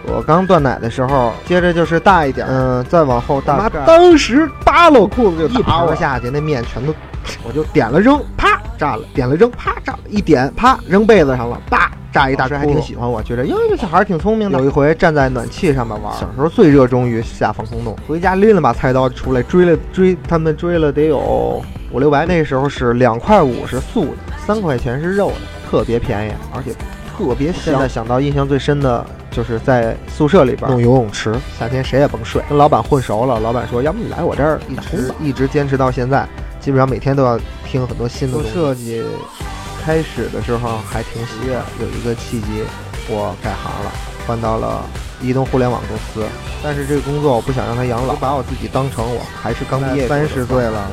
[0.06, 3.56] 我刚断奶的时候，接着就是大一点，嗯，再往后大。
[3.56, 6.94] 妈，当时扒了裤子就一盘下去，那面全都，
[7.42, 12.46] 我就点了扔，啪炸了；点了扔，啪炸了；一点啪扔被子上了，啪炸一大。
[12.46, 14.56] 还挺喜欢我，觉得哟这小孩挺聪明的。
[14.56, 21.60] 有一回站在暖气上面玩，小时候最热衷于下防空洞，回家拎了把菜刀出来追了追，他们追了得有
[21.90, 22.26] 五六百。
[22.26, 24.34] 那时候是两块五是素的。
[24.46, 26.72] 三块钱是肉的，特别便宜，而且
[27.16, 27.62] 特别香。
[27.62, 32.42] 现在想到印象最深的就是在宿舍里边弄游泳池，夏天谁也甭睡。
[32.48, 36.26] 跟老板混熟了，老板说要不你来我这儿，一直一直坚持到现在，
[36.60, 39.04] 基本上每天都要听很多新的设计。
[39.82, 42.64] 开始的时候还挺喜悦，有一个契机，
[43.08, 43.92] 我改行了，
[44.26, 44.84] 换到了
[45.22, 46.26] 移动互联网公司。
[46.62, 50.90] 但是这个工作我不想让他养老，把我自己当成我还是刚毕业三十岁了，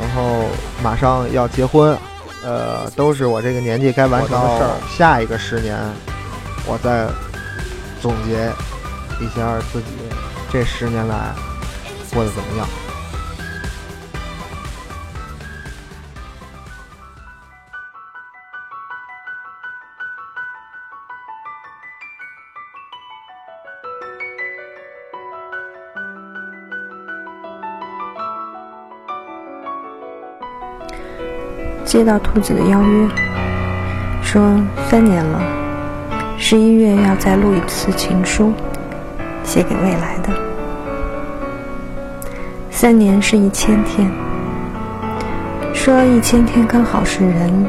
[0.00, 0.44] 然后
[0.82, 1.96] 马上要结婚。
[2.44, 4.74] 呃，都是我这个年纪该完成的事儿。
[4.98, 5.78] 下一个十年，
[6.66, 7.06] 我再
[8.00, 8.50] 总结
[9.24, 9.86] 一下自己
[10.50, 11.32] 这十年来
[12.12, 12.66] 过得怎么样。
[31.92, 33.06] 接到兔子的邀约，
[34.22, 35.38] 说三年了，
[36.38, 38.50] 十一月要再录一次情书，
[39.44, 40.30] 写给未来的。
[42.70, 44.10] 三年是一千天，
[45.74, 47.66] 说一千天刚好是人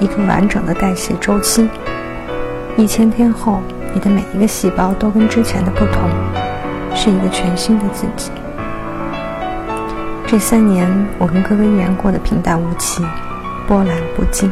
[0.00, 1.68] 一个完整的代谢周期。
[2.78, 3.60] 一千天后，
[3.92, 6.08] 你的每一个细胞都跟之前的不同，
[6.94, 8.30] 是一个全新的自己。
[10.26, 13.04] 这三年，我跟哥哥依然过得平淡无奇。
[13.66, 14.50] 波澜不惊。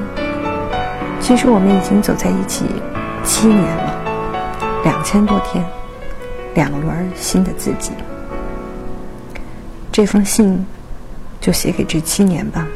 [1.20, 2.66] 其实我们已经走在一起
[3.24, 4.04] 七年了，
[4.82, 5.64] 两千多天，
[6.54, 7.92] 两轮新的自己。
[9.92, 10.66] 这封信
[11.40, 12.66] 就写给这七年吧。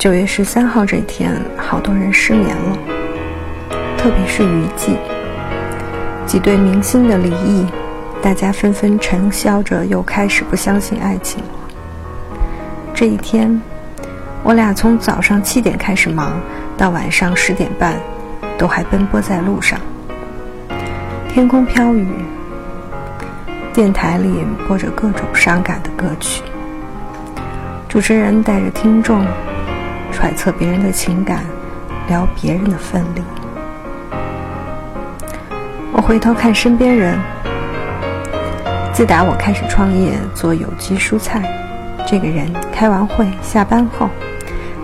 [0.00, 2.78] 九月十三号这天，好多人失眠了，
[3.98, 4.96] 特别是娱记。
[6.24, 7.66] 几对明星的离异，
[8.22, 12.40] 大家纷纷沉笑着，又开始不相信爱情了。
[12.94, 13.60] 这一天，
[14.42, 16.40] 我俩从早上七点开始忙，
[16.78, 17.94] 到晚上十点半，
[18.56, 19.78] 都还奔波在路上。
[21.28, 22.06] 天空飘雨，
[23.74, 26.42] 电台里播着各种伤感的歌曲，
[27.86, 29.26] 主持人带着听众。
[30.20, 31.46] 揣测别人的情感，
[32.06, 33.22] 聊别人的分离。
[35.92, 37.18] 我回头看身边人，
[38.92, 41.40] 自打我开始创业做有机蔬菜，
[42.06, 44.10] 这个人开完会下班后，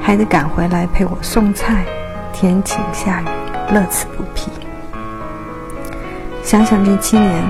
[0.00, 1.84] 还得赶回来陪我送菜，
[2.32, 4.50] 天晴下雨，乐此不疲。
[6.42, 7.44] 想想这七年，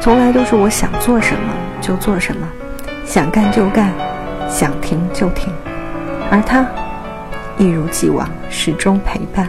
[0.00, 1.52] 从来都是我想做什么
[1.82, 2.48] 就做什么，
[3.04, 3.92] 想干就干，
[4.48, 5.52] 想停就停，
[6.30, 6.66] 而他。
[7.60, 9.46] 一如既往，始终陪伴。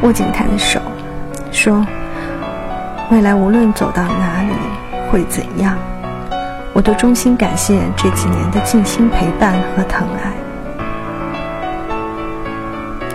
[0.00, 0.80] 握紧他的手，
[1.52, 1.86] 说
[3.12, 4.54] ：“未来无论走到哪里，
[5.10, 5.76] 会怎样，
[6.72, 10.32] 我都衷心感谢这几年的尽心陪伴和疼爱。”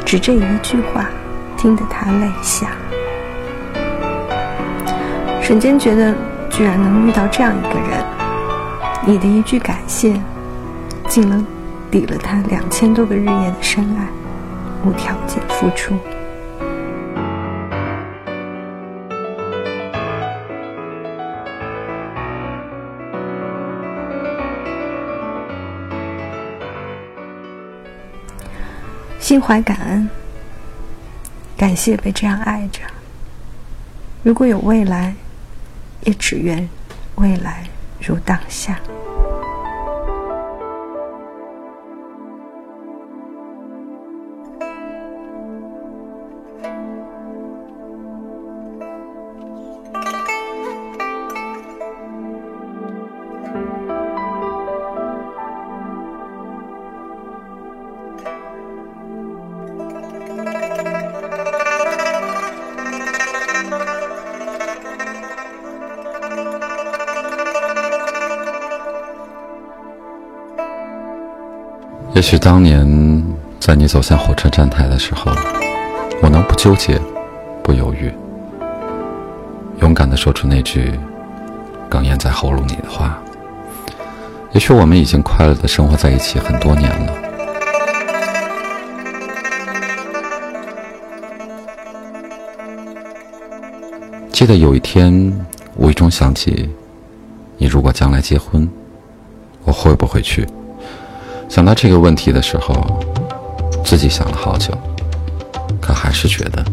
[0.05, 1.07] 只这一句话，
[1.57, 2.67] 听得他泪下。
[5.41, 6.13] 瞬间觉得，
[6.47, 8.05] 居然能遇到这样一个人，
[9.03, 10.13] 你的一句感谢，
[11.07, 11.43] 竟能
[11.95, 14.05] 抵了他两千多个日夜的深爱，
[14.83, 15.97] 无条件付出。
[29.17, 30.09] 心怀感恩，
[31.55, 32.81] 感谢被这样爱着。
[34.21, 35.15] 如果有未来，
[36.01, 36.67] 也只愿
[37.15, 37.63] 未来
[38.01, 38.77] 如当下。
[72.25, 73.23] 许当年
[73.59, 75.31] 在你走向火车站台的时候，
[76.23, 76.99] 我能不纠结、
[77.61, 78.11] 不犹豫，
[79.79, 80.91] 勇敢的说出那句
[81.87, 83.21] 哽咽在喉咙里的话。
[84.53, 87.13] 也许我们已经快乐的生活在一起很多年了。
[94.31, 95.45] 记得有一天，
[95.75, 96.71] 无意中想起，
[97.59, 98.67] 你如果将来结婚，
[99.63, 100.43] 我会不会去？
[101.47, 102.99] 想到这个问题的时候，
[103.83, 104.77] 自己想了好久，
[105.81, 106.63] 可还是觉得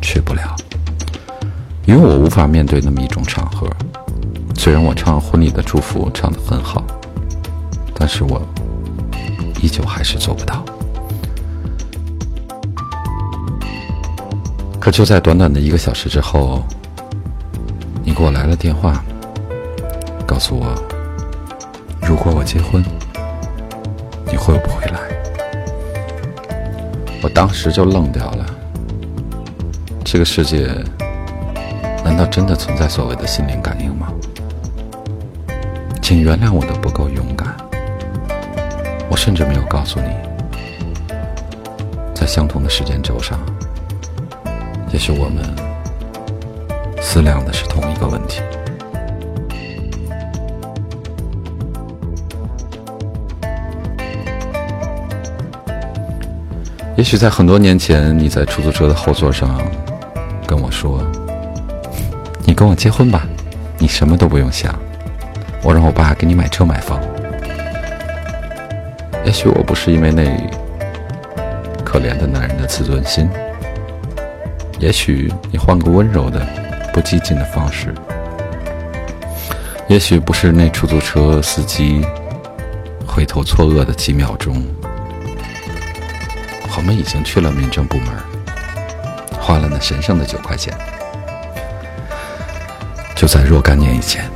[0.00, 0.56] 去不了，
[1.84, 3.68] 因为我无法面对那么一种场合。
[4.56, 6.82] 虽然我唱婚礼的祝福唱得很好，
[7.94, 8.40] 但是我
[9.60, 10.64] 依旧还是做不到。
[14.80, 16.62] 可就在短短的一个小时之后，
[18.02, 19.04] 你给我来了电话，
[20.26, 20.74] 告诉我，
[22.08, 22.82] 如果我结婚。
[24.42, 24.98] 会不会来？
[27.22, 28.44] 我当时就愣掉了。
[30.04, 30.66] 这个世界
[32.04, 34.12] 难道真的存在所谓的心灵感应吗？
[36.02, 37.56] 请原谅我的不够勇敢。
[39.08, 40.08] 我甚至没有告诉你，
[42.12, 43.38] 在相同的时间轴上，
[44.90, 45.44] 也许我们
[47.00, 48.40] 思量的是同一个问题。
[56.94, 59.60] 也许在很多年前，你在出租车的后座上
[60.46, 61.02] 跟我说
[62.44, 63.26] ：“你跟我结婚吧，
[63.78, 64.78] 你什么都不用想，
[65.62, 67.00] 我让我爸给你买车买房。”
[69.24, 70.24] 也许我不是因为那
[71.82, 73.28] 可怜的男人的自尊心，
[74.78, 76.46] 也许你换个温柔的、
[76.92, 77.94] 不激进的方式，
[79.88, 82.04] 也许不是那出租车司机
[83.06, 84.62] 回头错愕的几秒钟。
[86.74, 88.08] 我们已经去了民政部门，
[89.40, 90.76] 花了那神圣的九块钱。
[93.14, 94.28] 就在若干年以前，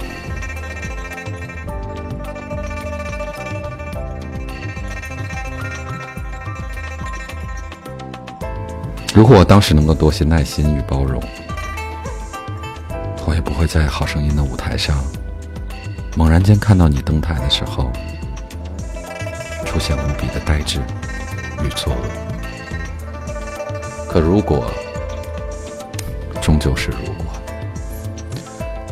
[9.12, 11.20] 如果我当时能够多些耐心与包容，
[13.26, 15.03] 我也不会在《好声音》的舞台上，
[16.14, 17.91] 猛然间看到你登台的时候，
[19.64, 20.78] 出现无比的呆滞
[21.64, 21.96] 与错愕。
[24.09, 24.70] 可如果，
[26.40, 27.26] 终究是如果，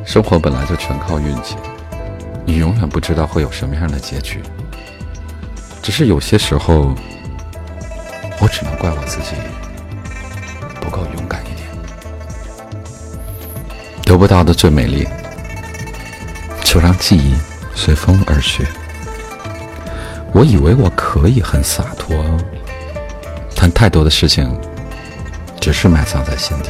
[0.04, 1.56] 生活本来就全靠运气，
[2.44, 4.42] 你永远不知道会有什么样的结局。
[5.82, 6.94] 只是有些时候，
[8.40, 9.34] 我只能怪我自己
[10.80, 11.68] 不够勇敢一点。
[14.02, 15.06] 得不到的最美丽，
[16.64, 17.36] 就让记忆
[17.74, 18.66] 随风而去。
[20.32, 22.16] 我以为我可以很洒脱，
[23.64, 24.54] 但太多的事情。
[25.58, 26.68] 只是埋藏在心底，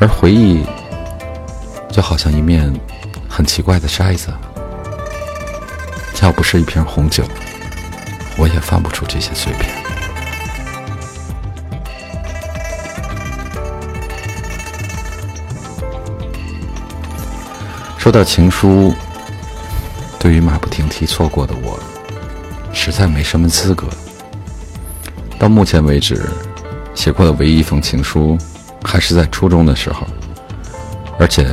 [0.00, 0.64] 而回忆
[1.90, 2.72] 就好像一面
[3.28, 4.32] 很奇怪的筛子，
[6.22, 7.22] 要不是一瓶红酒，
[8.38, 9.70] 我也翻不出这些碎片。
[17.98, 18.94] 说到情书，
[20.18, 21.78] 对于马不停蹄错过的我，
[22.72, 23.86] 实在没什么资格。
[25.38, 26.28] 到目前为止。
[26.94, 28.36] 写过的唯一一封情书，
[28.82, 30.04] 还是在初中的时候，
[31.16, 31.46] 而且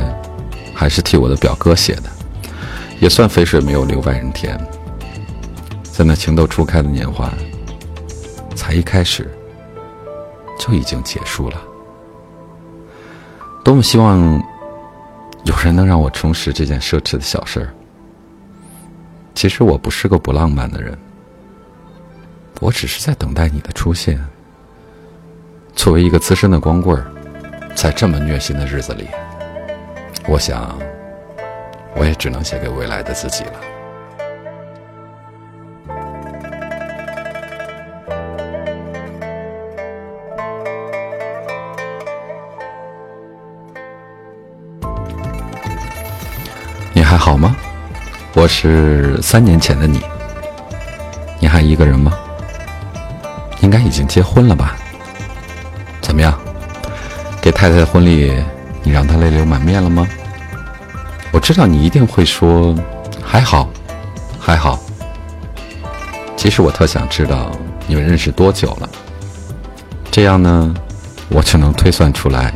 [0.74, 2.10] 还是替我的表哥写的，
[2.98, 4.58] 也算肥水没有流外人田。
[5.84, 7.32] 在那情窦初开的年华，
[8.56, 9.32] 才一开始
[10.58, 11.62] 就已经结束了。
[13.62, 14.42] 多么希望
[15.44, 17.68] 有人能让我重拾这件奢侈的小事儿。
[19.32, 20.98] 其实我不是个不浪漫的人，
[22.60, 24.18] 我只是在等待你的出现。
[25.74, 27.06] 作为一个资深的光棍儿，
[27.74, 29.08] 在这么虐心的日子里，
[30.26, 30.76] 我想，
[31.94, 33.52] 我也只能写给未来的自己了。
[46.94, 47.54] 你还好吗？
[48.34, 50.00] 我是三年前的你。
[51.38, 52.18] 你还一个人吗？
[53.66, 54.76] 应该已经结婚了吧？
[56.00, 56.32] 怎么样？
[57.42, 58.32] 给太太的婚礼，
[58.84, 60.06] 你让她泪流满面了吗？
[61.32, 62.72] 我知道你一定会说
[63.24, 63.68] 还好，
[64.38, 64.78] 还好。
[66.36, 67.50] 其实我特想知道
[67.88, 68.88] 你们认识多久了，
[70.12, 70.72] 这样呢，
[71.28, 72.54] 我就能推算出来，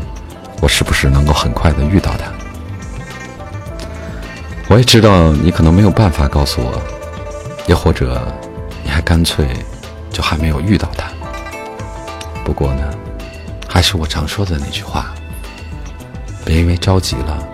[0.60, 2.30] 我是不是能够很快的遇到她。
[4.68, 6.80] 我也知道你可能没有办法告诉我，
[7.66, 8.22] 也或者
[8.84, 9.48] 你还干脆
[10.30, 11.10] 还没有遇到他。
[12.44, 12.88] 不过呢，
[13.68, 15.12] 还是我常说的那句话：
[16.44, 17.44] 别因为着急了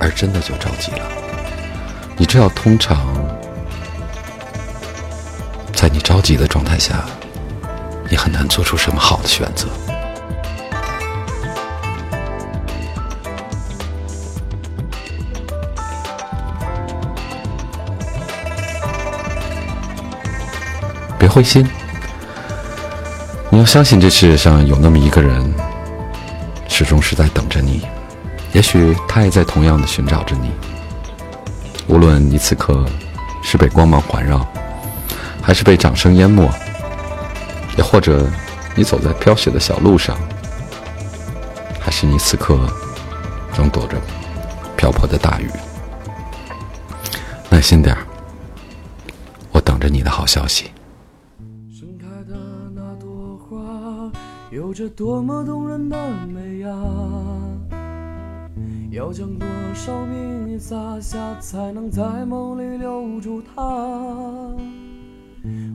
[0.00, 1.06] 而真的就着急了。
[2.16, 3.06] 你知道，通常
[5.74, 7.04] 在你着急的状态下，
[8.08, 9.68] 你很难做出什么好的选择。
[21.34, 21.68] 灰心，
[23.50, 25.52] 你要相信这世界上有那么一个人，
[26.68, 27.84] 始终是在等着你。
[28.52, 30.52] 也许他也在同样的寻找着你。
[31.88, 32.86] 无论你此刻
[33.42, 34.46] 是被光芒环绕，
[35.42, 36.48] 还是被掌声淹没，
[37.76, 38.30] 也或者
[38.76, 40.16] 你走在飘雪的小路上，
[41.80, 42.56] 还是你此刻
[43.52, 43.96] 正躲着
[44.76, 45.50] 瓢泼的大雨，
[47.50, 48.06] 耐心点儿，
[49.50, 50.70] 我等着你的好消息。
[54.74, 55.96] 着多么动人的
[56.26, 56.76] 美呀！
[58.90, 63.62] 要将多少蜜撒下，才能在梦里留住她？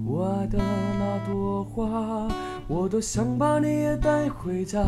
[0.05, 2.27] 我爱的那朵花，
[2.67, 4.83] 我多想把你也带回家。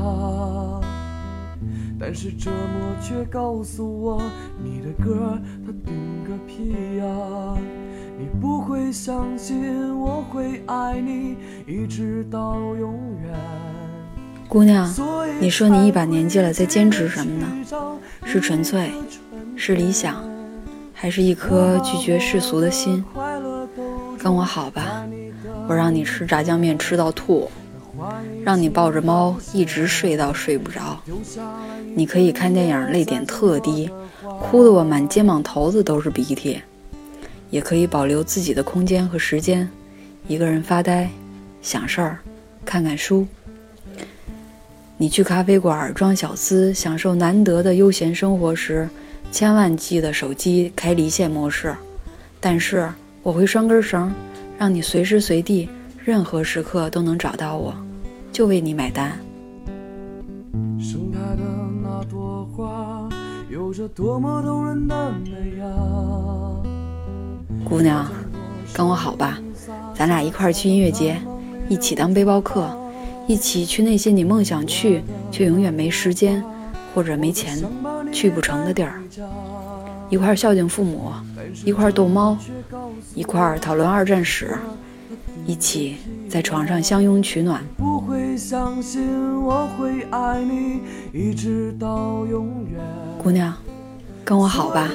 [1.97, 4.21] 但是折磨却告诉我，
[4.61, 7.57] 你的歌它顶个屁呀！
[8.19, 12.93] 你不会相信我会爱你，一直到永
[13.23, 13.33] 远。
[14.51, 14.93] 姑娘，
[15.39, 17.47] 你说你一把年纪了，在坚持什么呢？
[18.25, 18.91] 是纯粹，
[19.55, 20.29] 是理想，
[20.93, 23.01] 还是一颗拒绝世俗的心？
[24.19, 25.07] 跟我好吧，
[25.69, 27.49] 我让你吃炸酱面吃到吐，
[28.43, 31.01] 让你抱着猫一直睡到睡不着。
[31.95, 33.89] 你可以看电影泪点特低，
[34.41, 36.61] 哭得我满肩膀头子都是鼻涕，
[37.51, 39.69] 也可以保留自己的空间和时间，
[40.27, 41.09] 一个人发呆，
[41.61, 42.19] 想事儿，
[42.65, 43.25] 看看书。
[45.01, 48.87] 你去咖啡馆装小资，享受难得的悠闲生活时，
[49.31, 51.75] 千万记得手机开离线模式。
[52.39, 52.87] 但是
[53.23, 54.13] 我会拴根绳，
[54.59, 55.67] 让你随时随地、
[56.05, 57.73] 任何时刻都能找到我，
[58.31, 59.13] 就为你买单。
[60.79, 61.41] 盛开的
[61.81, 63.09] 那朵花，
[63.49, 65.65] 有着多么动人的美呀！
[67.67, 68.07] 姑娘，
[68.71, 69.39] 跟我好吧，
[69.95, 71.19] 咱俩一块儿去音乐节，
[71.67, 72.69] 一起当背包客。
[73.27, 76.43] 一起去那些你梦想去却永远没时间
[76.93, 77.63] 或者没钱
[78.11, 79.01] 去不成的地儿，
[80.09, 81.11] 一块孝敬父母，
[81.63, 82.37] 一块逗猫，
[83.15, 84.57] 一块讨论二战史，
[85.45, 85.95] 一起
[86.27, 87.63] 在床上相拥取暖。
[93.21, 93.53] 姑娘，
[94.25, 94.89] 跟我好吧。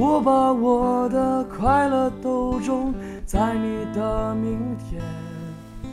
[0.00, 2.94] 我把我的快乐都种
[3.26, 5.02] 在你的明天。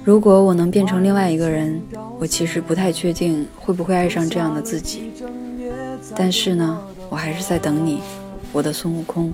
[0.04, 1.82] 如果我能变成另外一个人，
[2.20, 5.12] 我其实不太确定会不会爱上这样的自己。
[6.16, 6.80] 但是呢，
[7.10, 8.04] 我还是在等你，
[8.54, 9.34] 我的孙悟空。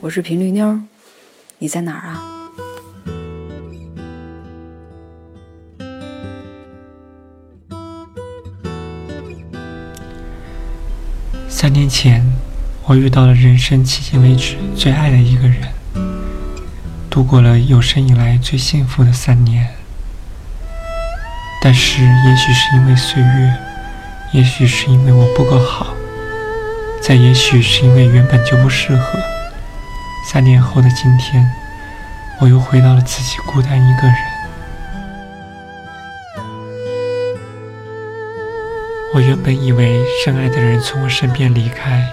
[0.00, 0.78] 我是频率妞，
[1.58, 2.28] 你在哪儿啊？
[11.48, 12.22] 三年前。
[12.84, 15.60] 我遇到了人生迄今为止最爱的一个人，
[17.08, 19.68] 度过了有生以来最幸福的三年。
[21.62, 23.54] 但是，也许是因为岁月，
[24.32, 25.94] 也许是因为我不够好，
[27.00, 29.18] 再也许是因为原本就不适合。
[30.28, 31.48] 三年后的今天，
[32.40, 34.16] 我又回到了自己孤单一个人。
[39.14, 42.04] 我原本以为深爱的人从我身边离开，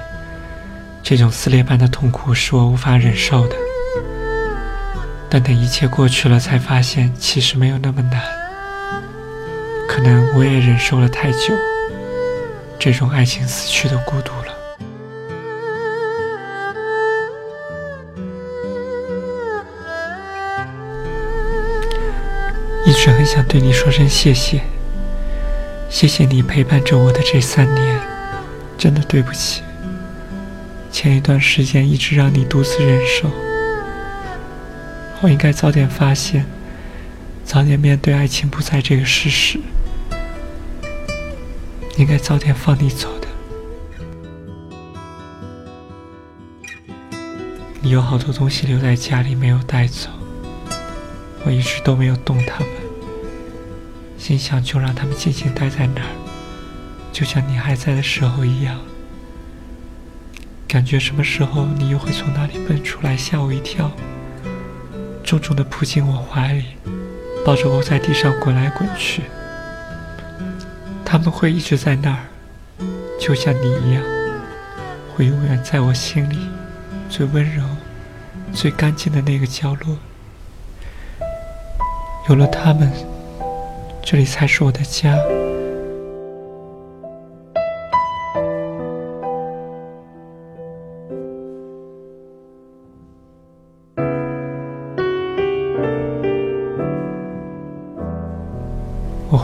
[1.09, 3.55] 这种撕裂般的痛苦是我无法忍受的。
[5.27, 8.21] 但等一切过去了，才发现其实没有那么难。
[9.87, 11.55] 可能我也忍受了太久，
[12.77, 14.53] 这种爱情死去的孤独了。
[22.85, 24.61] 一直很想对你说声谢谢。
[25.89, 27.99] 谢谢你陪伴着我的这三年，
[28.77, 29.63] 真的对不起。
[30.91, 33.29] 前一段时间一直让你独自忍受，
[35.21, 36.45] 我应该早点发现，
[37.45, 39.59] 早点面对爱情不在这个事实，
[41.97, 43.27] 应该早点放你走的。
[47.81, 50.09] 你有好多东西留在家里没有带走，
[51.45, 52.69] 我一直都没有动它们。
[54.17, 56.11] 心想，就让他们静静待在那儿，
[57.13, 58.77] 就像你还在的时候一样。
[60.69, 63.91] 感觉什么时候你又会从哪里蹦出来，吓我一跳，
[65.23, 66.63] 重重的扑进我怀里，
[67.43, 69.23] 抱着我在地上滚来滚去。
[71.03, 72.19] 他们会一直在那儿，
[73.19, 74.03] 就像你一样，
[75.15, 76.37] 会永远在我心里
[77.09, 77.63] 最温柔、
[78.53, 79.97] 最干净的那个角落。
[82.29, 82.93] 有了他们。
[84.01, 85.15] 这里才是我的家。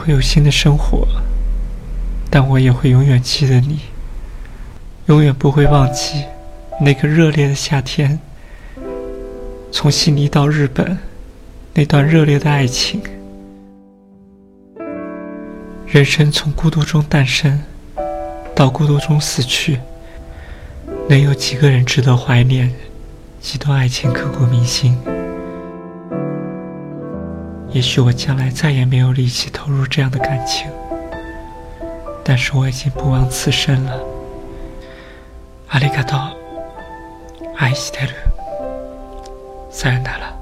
[0.06, 1.08] 会有新的生活，
[2.30, 3.80] 但我也会永远记得你，
[5.08, 6.26] 永远不会忘记
[6.80, 8.20] 那个热烈的夏天，
[9.72, 10.95] 从悉尼到日本
[11.74, 13.01] 那段热烈的爱情。
[15.88, 17.60] 人生从孤独中诞生，
[18.53, 19.80] 到孤独中死去，
[21.10, 22.72] 能有几个人值得怀念？
[23.41, 24.95] 几段爱情刻骨铭心？
[27.74, 30.68] 也许我将来再也没有力气投入这样的感情，
[32.24, 34.01] 但是我已经不枉此生了。
[35.68, 36.18] 阿里嘎多，
[37.57, 38.14] 爱してる。
[39.70, 40.34] さよなら。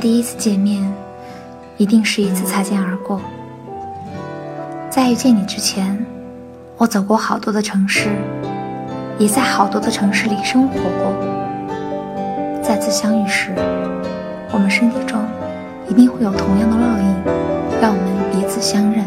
[0.00, 0.80] 第一次见面，
[1.76, 3.20] 一定是一次擦肩而过。
[4.88, 5.98] 在遇见你之前，
[6.76, 8.08] 我走过好多的城市，
[9.18, 11.12] 也在好多的城市里生活过。
[12.62, 13.52] 再次相遇时，
[14.52, 15.18] 我们身体中
[15.88, 17.14] 一定会有同样的烙印，
[17.82, 19.04] 让我们彼此相认。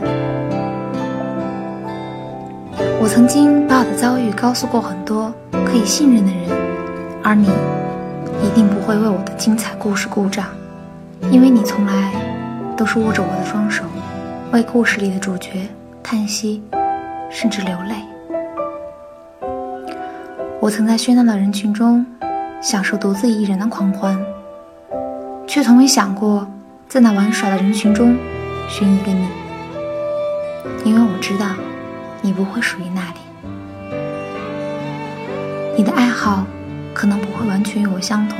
[3.02, 5.34] 我曾经把我的遭遇告诉过很多
[5.66, 6.50] 可以信任的人，
[7.24, 7.48] 而你。
[8.44, 10.48] 一定不会为我的精彩故事鼓掌，
[11.32, 12.12] 因为你从来
[12.76, 13.86] 都是握着我的双手，
[14.52, 15.66] 为故事里的主角
[16.04, 16.62] 叹息，
[17.30, 17.96] 甚至流泪。
[20.60, 22.06] 我曾在喧闹的人群中
[22.62, 24.22] 享受独自一人的狂欢，
[25.48, 26.46] 却从未想过
[26.90, 28.18] 在那玩耍的人群中
[28.68, 29.26] 寻一个你，
[30.84, 31.46] 因为我知道
[32.22, 33.20] 你不会属于那里，
[35.78, 36.46] 你的爱好。
[36.94, 38.38] 可能不会完全与我相同，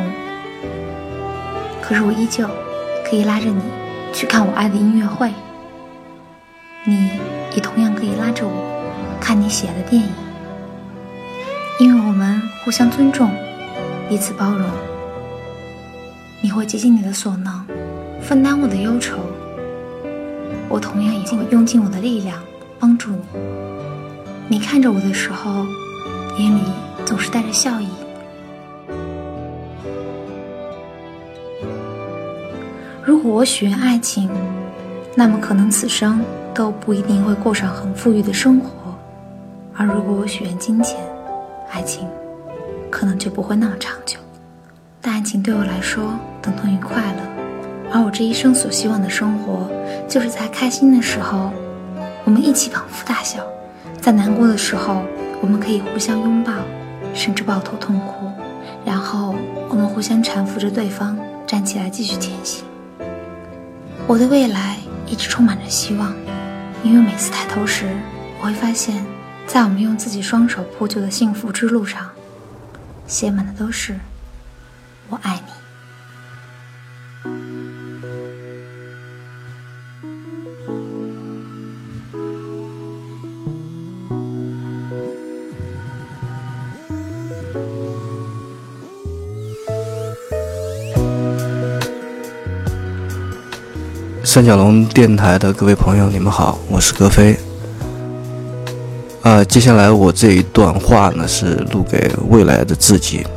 [1.82, 2.46] 可是我依旧
[3.12, 3.62] 可以拉着你
[4.14, 5.30] 去看我爱的音乐会。
[6.86, 7.10] 你
[7.54, 8.54] 也同样可以拉着我
[9.20, 10.08] 看你喜爱的电影，
[11.78, 13.30] 因为我们互相尊重，
[14.08, 14.66] 彼此包容。
[16.42, 17.66] 你会竭尽你的所能，
[18.22, 19.18] 分担我的忧愁，
[20.70, 22.42] 我同样也会用尽我的力量
[22.80, 23.22] 帮助你。
[24.48, 25.66] 你看着我的时候，
[26.40, 26.62] 眼里
[27.06, 27.90] 总是带着笑意。
[33.04, 34.30] 如果我许愿爱情，
[35.16, 36.22] 那么可能此生
[36.54, 38.70] 都不一定会过上很富裕的生活；
[39.76, 41.00] 而如果我许愿金钱，
[41.72, 42.08] 爱情
[42.92, 44.20] 可能就不会那么长久。
[45.02, 49.68] 但爱情对我来说等同于快乐，而我这一生所希望的生活，
[50.08, 51.52] 就是在开心的时候，
[52.24, 53.42] 我们一起捧腹大笑；
[54.00, 55.02] 在难过的时候，
[55.42, 56.54] 我们可以互相拥抱，
[57.16, 58.28] 甚至抱头痛哭，
[58.86, 59.34] 然后
[59.70, 62.64] 我们互相搀扶着对方站起来继续前行。
[64.08, 64.78] 我的未来
[65.08, 66.14] 一直充满着希望，
[66.84, 67.96] 因为每次抬头时，
[68.40, 69.06] 我会发现，
[69.48, 72.10] 在我们用自己双手铺就的幸福之路上，
[73.08, 73.98] 写满的都是
[75.08, 75.51] “我爱你”。
[94.34, 97.38] 三角龙电台的各位朋友，你们好，我是格飞。
[99.24, 103.28] 啊，接下来我这一段话呢，是录给未来的自己。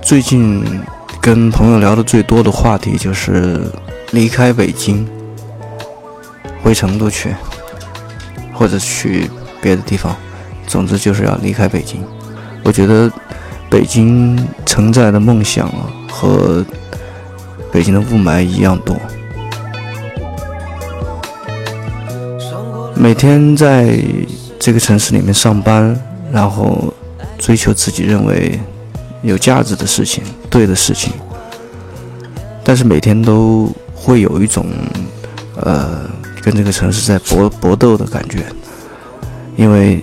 [0.00, 0.64] 最近
[1.20, 3.60] 跟朋友聊的最多的话题就是
[4.12, 5.04] 离开北京，
[6.62, 7.34] 回成都去，
[8.54, 9.28] 或者去
[9.60, 10.14] 别的地方，
[10.68, 12.00] 总之就是要离开北京。
[12.62, 13.10] 我觉得
[13.70, 16.64] 北京承载的梦想啊，和
[17.72, 18.96] 北京的雾霾一样多。
[22.96, 24.02] 每天在
[24.58, 25.96] 这个城市里面上班，
[26.32, 26.92] 然后
[27.38, 28.58] 追求自己认为。
[29.22, 31.12] 有价值的事情，对的事情，
[32.64, 34.64] 但是每天都会有一种，
[35.56, 36.08] 呃，
[36.40, 38.46] 跟这个城市在搏搏斗的感觉，
[39.58, 40.02] 因为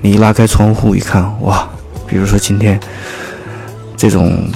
[0.00, 1.70] 你一拉开窗户一看，哇，
[2.10, 2.78] 比如说今天
[3.96, 4.50] 这种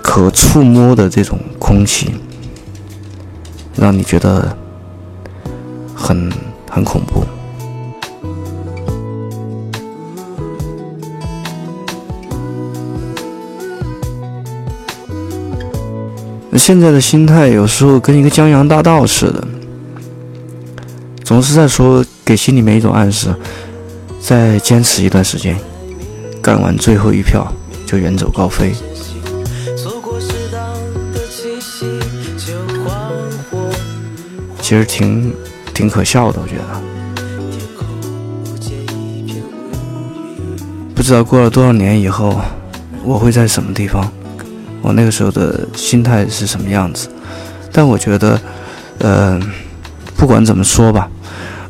[0.00, 2.14] 可触摸的这种空气，
[3.74, 4.56] 让你觉得
[5.92, 6.30] 很
[6.70, 7.24] 很恐怖。
[16.56, 19.44] 现在的心态有时候跟一个江洋大盗似的，
[21.24, 23.34] 总是在说给心里面一种暗示，
[24.20, 25.56] 再坚持一段时间，
[26.42, 27.46] 干完最后一票
[27.86, 28.72] 就远走高飞。
[34.60, 35.32] 其实挺
[35.72, 36.64] 挺可笑的，我觉得。
[40.94, 42.40] 不知道过了多少年以后，
[43.04, 44.10] 我会在什么地方。
[44.80, 47.08] 我那个时候的心态是什么样子？
[47.70, 48.40] 但我觉得，
[48.98, 49.40] 呃，
[50.16, 51.08] 不管怎么说吧，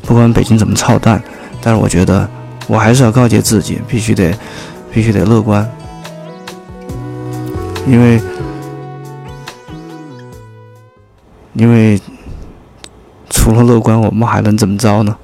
[0.03, 1.23] 不管北京怎么操蛋，
[1.61, 2.29] 但是我觉得
[2.69, 4.35] 我还是要告诫自己，必须得，
[4.93, 5.69] 必须得乐观，
[7.87, 8.23] 因为，
[11.55, 12.01] 因为
[13.29, 15.17] 除了乐观，我们还能怎么着呢？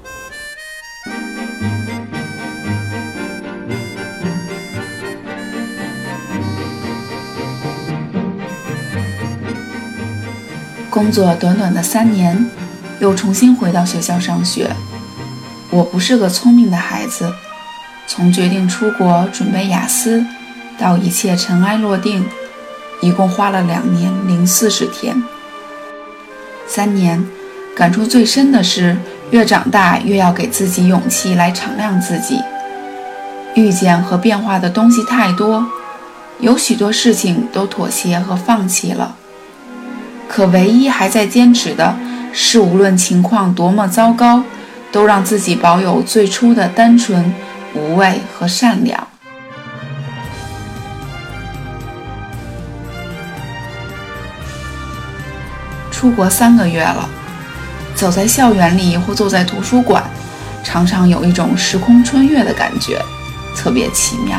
[10.91, 12.51] 工作短短的三年，
[12.99, 14.69] 又重新回到学校上学。
[15.71, 17.31] 我不是个聪明的孩子，
[18.07, 20.25] 从决定出国准备雅思，
[20.79, 22.25] 到一切尘埃落定，
[23.03, 25.23] 一共花了两年零四十天。
[26.67, 27.23] 三年，
[27.77, 28.97] 感触最深的是，
[29.31, 32.41] 越长大越要给自己勇气来敞亮自己。
[33.55, 35.67] 遇见和变化的东西太多，
[36.41, 39.17] 有许多事情都妥协和放弃了。
[40.27, 41.95] 可唯一还在坚持的
[42.33, 44.43] 是，无论情况多么糟糕，
[44.91, 47.35] 都让自己保有最初的单纯、
[47.75, 49.07] 无畏和善良。
[55.91, 57.09] 出国三个月了，
[57.95, 60.03] 走在校园里或坐在图书馆，
[60.63, 63.03] 常常有一种时空穿越的感觉，
[63.57, 64.39] 特别奇妙，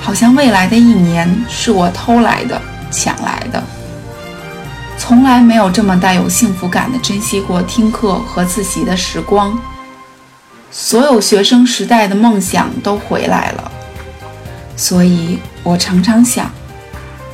[0.00, 3.62] 好像未来的一年是我偷来的、抢来的。
[5.08, 9.56] 从来没有这么带有幸福感的珍惜过听课和自习的时光，
[10.72, 13.70] 所有学生时代的梦想都回来了，
[14.76, 16.50] 所以我常常想，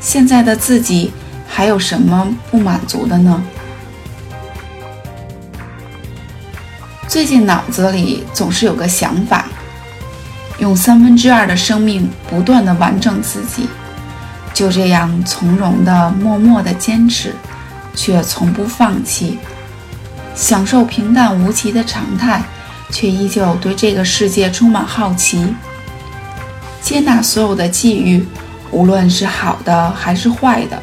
[0.02, 1.14] 现在的自己
[1.48, 3.42] 还有什么不满足的呢？
[7.08, 9.46] 最近脑子里总是有个想法，
[10.58, 13.66] 用三分之二的生命不断的完整自己，
[14.52, 17.34] 就这样从容的、默默的坚持。
[17.94, 19.38] 却从不放弃，
[20.34, 22.42] 享受平淡无奇的常态，
[22.90, 25.54] 却依旧对这个世界充满好奇。
[26.80, 28.26] 接纳所有的际遇，
[28.70, 30.80] 无论是好的还是坏的，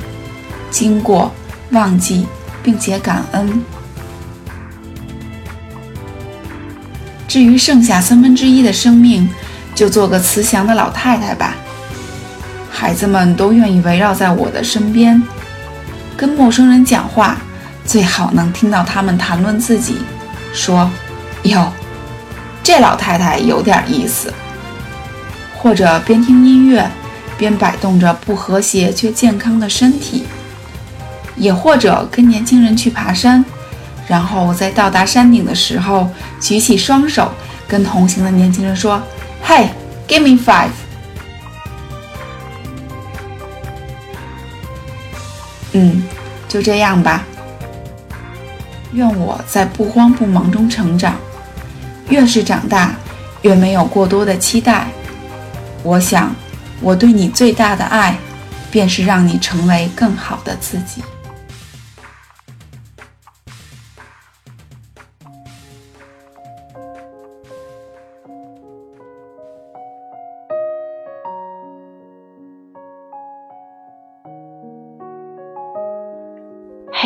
[0.71, 1.31] 经过、
[1.71, 2.25] 忘记，
[2.63, 3.61] 并且感恩。
[7.27, 9.29] 至于剩下三分之一的生命，
[9.75, 11.55] 就做个慈祥的老太太吧。
[12.71, 15.21] 孩子们都愿意围绕在我的身边。
[16.19, 17.37] 跟陌生人讲话，
[17.85, 19.95] 最好能听到他们谈论自己，
[20.53, 20.91] 说
[21.43, 21.71] ：“哟，
[22.61, 24.33] 这老太太有点意思。”
[25.55, 26.91] 或者边听音乐，
[27.37, 30.25] 边摆动着不和谐却健康的身体；
[31.37, 33.45] 也或者跟年轻人去爬山，
[34.05, 36.09] 然后在到达山顶的时候，
[36.41, 37.31] 举起双手，
[37.65, 39.01] 跟同行的年轻人说
[39.41, 39.69] 嘿
[40.05, 40.67] ，give me five。”
[45.71, 46.03] 嗯，
[46.49, 47.25] 就这样吧。
[48.91, 51.15] 愿我在不慌不忙中成长，
[52.09, 52.95] 越是长大，
[53.43, 54.87] 越没有过多的期待。
[55.83, 56.35] 我想，
[56.81, 58.17] 我对你最大的爱，
[58.71, 61.03] 便是让你成为更好的自己。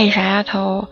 [0.04, 0.90] 嘿，傻丫头，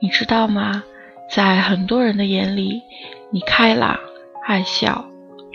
[0.00, 0.84] 你知道吗？
[1.28, 2.84] 在很多人的眼里，
[3.32, 3.98] 你开朗、
[4.46, 5.04] 爱笑、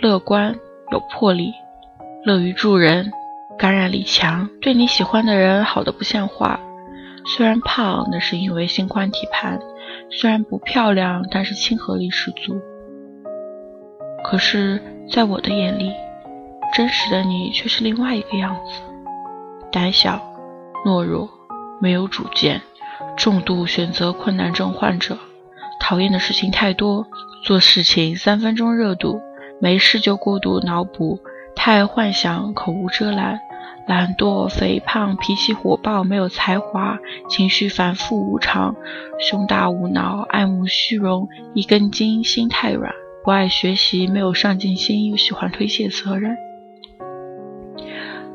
[0.00, 0.54] 乐观、
[0.92, 1.54] 有魄力、
[2.26, 3.10] 乐于助人、
[3.58, 6.60] 感染力强，对你喜欢的人好的不像话。
[7.24, 9.58] 虽然胖，那是因为心宽体盘；
[10.10, 12.60] 虽然不漂亮，但是亲和力十足。
[14.22, 14.78] 可是，
[15.10, 15.90] 在我的眼里，
[16.74, 18.82] 真实的你却是另外一个样子：
[19.72, 20.20] 胆小、
[20.84, 21.30] 懦弱。
[21.80, 22.62] 没有主见，
[23.16, 25.18] 重度选择困难症患者，
[25.80, 27.06] 讨厌的事情太多，
[27.44, 29.20] 做事情三分钟热度，
[29.60, 31.18] 没事就过度脑补，
[31.54, 33.38] 太爱幻想，口无遮拦，
[33.86, 36.98] 懒惰、肥胖、脾气火爆、没有才华、
[37.28, 38.74] 情绪反复无常、
[39.20, 42.92] 胸大无脑、爱慕虚荣、一根筋、心太软、
[43.22, 46.36] 不爱学习、没有上进心、又喜欢推卸责任，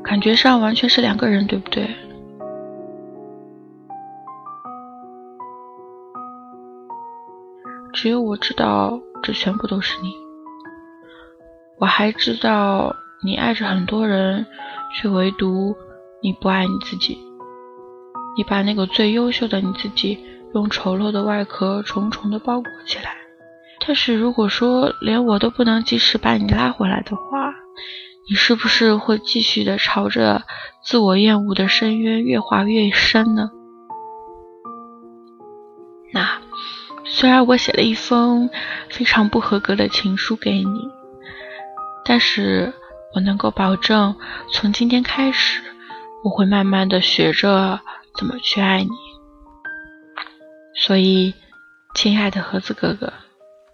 [0.03, 1.89] 感觉上完全是两个人，对不对？
[7.93, 10.13] 只有我知道，这全部都是你。
[11.79, 14.45] 我还知道你爱着很多人，
[14.95, 15.75] 却唯独
[16.21, 17.17] 你不爱你自己。
[18.37, 20.19] 你把那个最优秀的你自己
[20.53, 23.15] 用丑陋的外壳重重的包裹起来。
[23.85, 27.53] 但是如果说连我都不能及时把你拉回来的话，
[28.29, 30.43] 你是不是会继续的朝着
[30.83, 33.49] 自我厌恶的深渊越滑越深呢？
[37.19, 38.49] 虽然我写了一封
[38.89, 40.89] 非常不合格的情书给你，
[42.05, 42.71] 但是
[43.13, 44.15] 我能够保证，
[44.53, 45.61] 从今天开始，
[46.23, 47.81] 我会慢慢的学着
[48.15, 48.89] 怎么去爱你。
[50.73, 51.33] 所以，
[51.93, 53.11] 亲爱的盒子哥哥，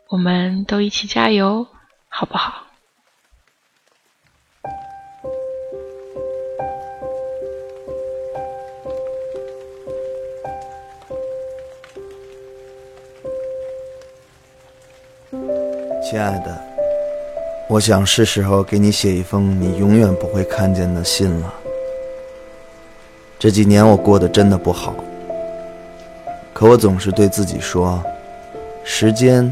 [0.09, 1.67] 我们都一起加油，
[2.09, 2.65] 好不好？
[16.07, 16.55] 亲爱的，
[17.67, 21.51] 我想是时候给你写一封你永远不会看见的信了。
[23.39, 24.93] 这几年我过得真的不好，
[26.53, 28.03] 可我总是对自己说，
[28.83, 29.51] 时间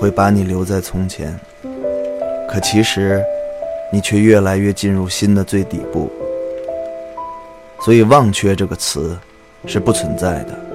[0.00, 1.38] 会把你留在从前。
[2.48, 3.22] 可其实，
[3.92, 6.10] 你却越来越进入心的最底部。
[7.84, 9.18] 所以，忘却这个词
[9.66, 10.69] 是不存在的。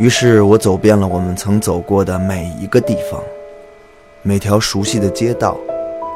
[0.00, 3.20] 于是我走遍了我们曾走过的每一个地方，
[4.22, 5.58] 每条熟悉的街道、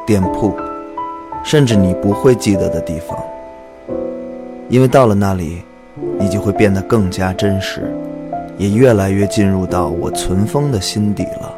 [0.07, 0.57] 店铺，
[1.45, 3.23] 甚至你不会记得的地方。
[4.71, 5.63] 因为到了那里，
[6.19, 7.95] 你就会变得更加真实，
[8.57, 11.55] 也越来越进入到我存封的心底了。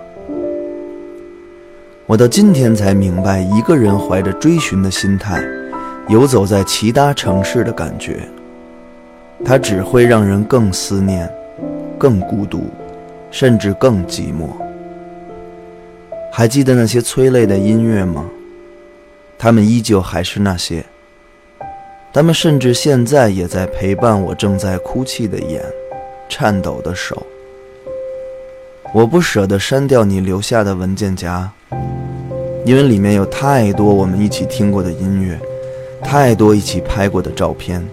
[2.06, 5.40] 我到今天才明白，一个人怀着追寻的心态，
[6.08, 8.28] 游走在其他城市的感觉，
[9.44, 11.30] 它只会让人更思念。
[11.98, 12.64] 更孤独，
[13.30, 14.48] 甚至更寂寞。
[16.32, 18.26] 还记得那些催泪的音乐吗？
[19.38, 20.84] 他们依旧还是那些。
[22.12, 25.62] 他们甚至现在也在陪伴我正在哭泣的眼，
[26.28, 27.26] 颤抖的手。
[28.94, 31.50] 我不舍得删掉你留下的文件夹，
[32.64, 35.38] 因为里面有太多我们一起听过的音乐，
[36.02, 37.86] 太多一起拍过的照片。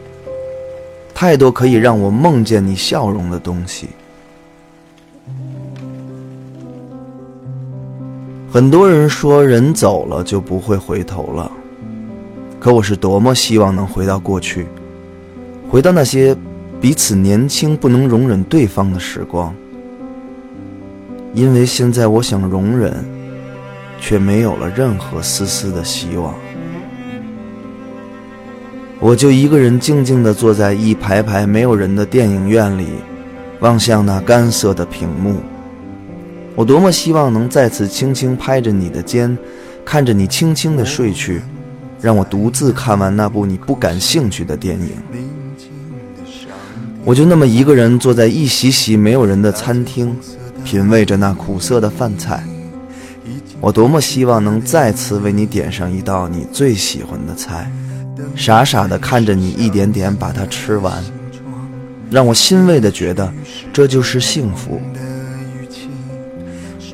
[1.13, 3.89] 太多可以让我梦见你笑容的东西。
[8.51, 11.51] 很多人说人走了就不会回头了，
[12.59, 14.67] 可我是多么希望能回到过去，
[15.69, 16.35] 回到那些
[16.79, 19.55] 彼此年轻不能容忍对方的时光。
[21.33, 23.03] 因为现在我想容忍，
[23.99, 26.35] 却没有了任何丝丝的希望。
[29.03, 32.87] 我就一个人静静地坐在一排排没有人的电影院里，
[33.59, 35.41] 望向那干涩的屏幕。
[36.55, 39.37] 我多么希望能再次轻轻拍着你的肩，
[39.83, 41.41] 看着你轻轻地睡去，
[41.99, 44.91] 让我独自看完那部你不感兴趣的电影。
[47.03, 50.15] 我就那么一个人坐在一席席没有人的餐厅，
[50.63, 52.41] 品味着那苦涩的饭菜。
[53.59, 57.69] 我多么希望能再次为你点上一道你最喜欢的菜。
[58.35, 61.03] 傻傻的看着你一点点把它吃完，
[62.09, 63.31] 让我欣慰的觉得
[63.71, 64.81] 这就是幸福。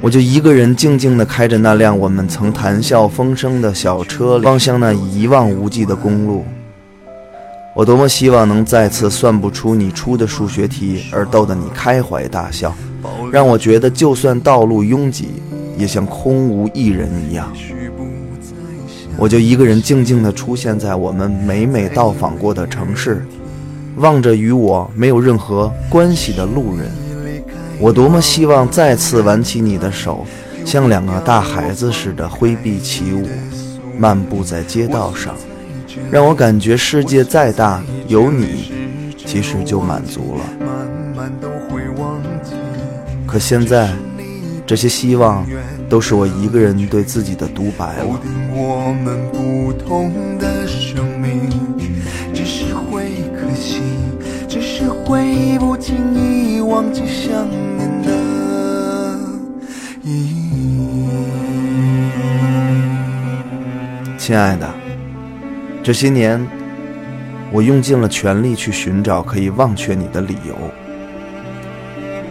[0.02, 6.46] 我就一个人静静地开着那辆我们曾谈笑风生的小车，望向那一望无际的公路。
[7.76, 12.74] 我多么希望能再次算不出你出的数学题而逗得你开怀大笑，
[13.32, 15.30] 让我觉得就算道路拥挤，
[15.78, 17.52] 也像空无一人一样。
[19.20, 23.26] 我就一个人静静地出现在我们每每到访过的城市，
[23.98, 26.90] 望着与我没有任何关系的路人。
[27.80, 30.26] 我多么希望再次挽起你的手，
[30.64, 33.28] 像两个大孩子似的挥臂起舞，
[33.98, 35.36] 漫步在街道上，
[36.10, 38.72] 让我感觉世界再大，有你，
[39.18, 40.42] 其实就满足了。
[43.28, 43.90] 可现在，
[44.66, 45.46] 这些希望。
[45.90, 48.22] 都是我一个人对自己的独白了。
[48.54, 51.50] 我们不同的生命，
[52.32, 53.82] 只是会可惜，
[54.48, 59.18] 只是会不经意忘记想念的
[60.04, 61.10] 意义。
[64.20, 64.70] 亲爱的，
[65.82, 66.40] 这些年，
[67.52, 70.56] 我用尽了全力去寻找可以忘却你的理由。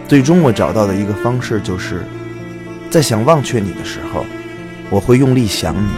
[0.07, 2.05] 最终，我找到的一个方式就是。
[2.89, 4.25] 在想忘却你的时候，
[4.89, 5.89] 我会用力想你。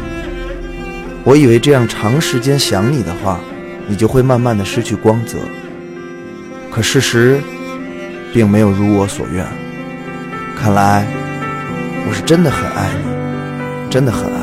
[1.24, 3.40] 我以为这样长时间想你的话，
[3.88, 5.38] 你就会慢慢的失去光泽。
[6.70, 7.40] 可事实
[8.34, 9.46] 并没有如我所愿。
[10.58, 11.08] 看来
[12.08, 14.42] 我是真的很爱你，真的很爱。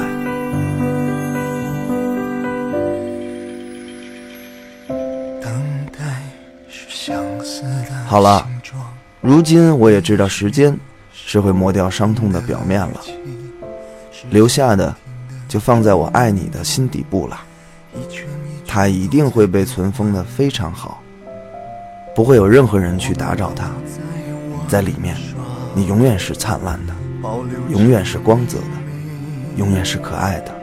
[8.07, 8.49] 好了，
[9.21, 10.79] 如今我也知道时间。
[11.31, 13.01] 是会磨掉伤痛的表面了，
[14.31, 14.97] 留下的
[15.47, 17.39] 就放在我爱你的心底部了。
[18.67, 21.03] 它一定会被存封的非常好，
[22.15, 23.71] 不会有任何人去打扰它。
[24.69, 25.15] 在里面，
[25.75, 26.95] 你永远是灿烂的，
[27.69, 28.65] 永远是光泽的，
[29.59, 30.55] 永远是可爱的。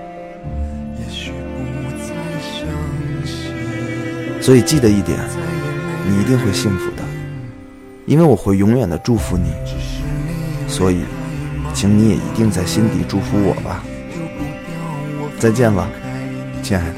[4.42, 5.20] 所以记得一点，
[6.08, 7.04] 你一定会幸福的，
[8.08, 9.52] 因为我会永远的祝福你。
[10.78, 11.06] 所以，
[11.74, 13.82] 请你也一定在心底祝福我吧。
[15.40, 15.90] 再见了，
[16.62, 16.96] 亲爱的。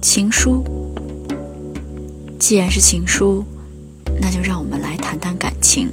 [0.00, 0.64] 情书，
[2.38, 3.44] 既然是情书，
[4.18, 5.90] 那就让我们来谈谈感情。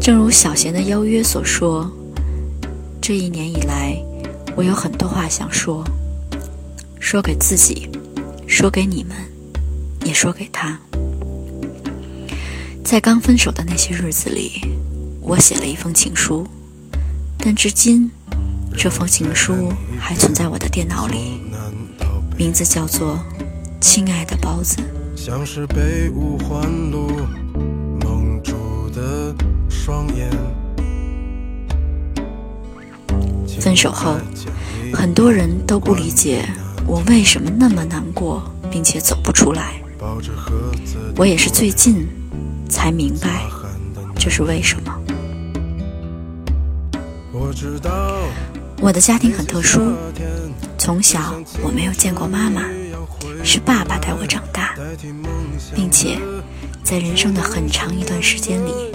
[0.00, 1.88] 正如小贤的邀约所说。
[3.06, 4.02] 这一年以来，
[4.56, 5.84] 我有很多话想说，
[6.98, 7.86] 说给自己，
[8.46, 9.14] 说给你们，
[10.06, 10.78] 也说给他。
[12.82, 14.52] 在刚分手的那些日子里，
[15.20, 16.46] 我写了一封情书，
[17.36, 18.10] 但至今，
[18.74, 19.70] 这封情书
[20.00, 21.42] 还存在我的电脑里，
[22.38, 23.18] 名字叫做
[23.82, 24.78] 《亲爱的包子》。
[25.14, 27.10] 像是被五环路
[28.00, 29.34] 蒙住的
[29.68, 30.30] 双眼。
[33.64, 34.18] 分手后，
[34.92, 36.46] 很多人都不理解
[36.86, 39.80] 我为什么那么难过，并且走不出来。
[41.16, 42.06] 我也是最近
[42.68, 43.46] 才明白
[44.18, 44.94] 这是为什么。
[48.82, 49.80] 我的家庭很特殊，
[50.76, 52.64] 从小我没有见过妈妈，
[53.42, 54.74] 是爸爸带我长大，
[55.74, 56.18] 并且
[56.82, 58.92] 在人生的很长一段时间里，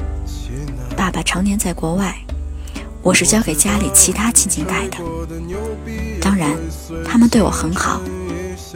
[0.96, 2.16] 爸爸常年在国外。
[3.02, 4.98] 我是交给家里其他亲戚带的，
[6.22, 6.52] 当然，
[7.06, 8.02] 他们对我很好，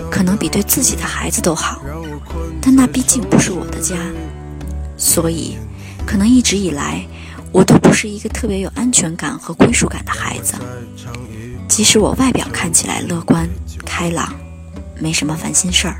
[0.09, 1.81] 可能比对自己的孩子都好，
[2.61, 3.95] 但那毕竟不是我的家，
[4.97, 5.57] 所以，
[6.05, 7.05] 可能一直以来，
[7.51, 10.55] 我都不是一个特别有安全感和归属感的孩子。
[11.67, 13.47] 即使我外表看起来乐观
[13.85, 14.33] 开朗，
[14.99, 15.97] 没什么烦心事儿。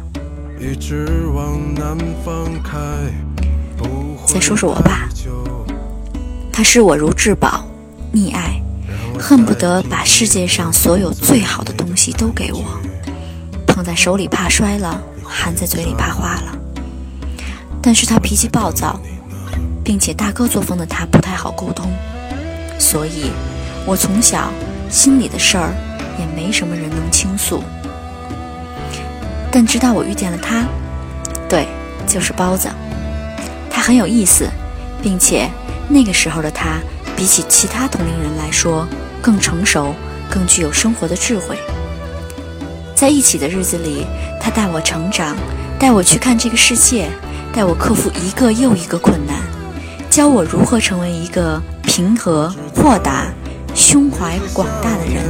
[4.26, 5.10] 再说说我爸，
[6.54, 7.68] 他视我如至宝。
[8.14, 8.62] 溺爱，
[9.20, 12.64] 恨不得把世界上所有最好的东西都给我。
[13.66, 16.56] 捧在手里怕摔了，含在嘴里怕化了。
[17.82, 19.00] 但是他脾气暴躁，
[19.84, 21.92] 并且大哥作风的他不太好沟通，
[22.78, 23.32] 所以，
[23.86, 24.52] 我从小
[24.92, 25.74] 心里的事儿
[26.20, 27.64] 也没什么人能倾诉。
[29.52, 30.66] 但直到我遇见了他，
[31.50, 31.68] 对，
[32.06, 32.70] 就是包子，
[33.72, 34.48] 他很有意思，
[35.02, 35.50] 并且
[35.90, 36.78] 那个时候的他。
[37.16, 38.88] 比起其他同龄人来说，
[39.22, 39.94] 更成熟，
[40.30, 41.58] 更具有生活的智慧。
[42.96, 44.06] 在一起的日子里，
[44.42, 45.36] 他带我成长，
[45.80, 47.10] 带我去看这个世界，
[47.54, 49.38] 带我克服一个又一个困难，
[50.10, 53.28] 教我如何成为一个平和、豁达、
[53.76, 55.24] 胸怀广大的人。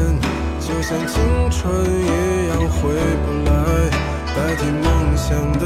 [0.59, 1.19] 就像青
[1.51, 2.89] 春一样回
[3.25, 3.89] 不来，
[4.35, 5.29] 代替梦想
[5.59, 5.65] 的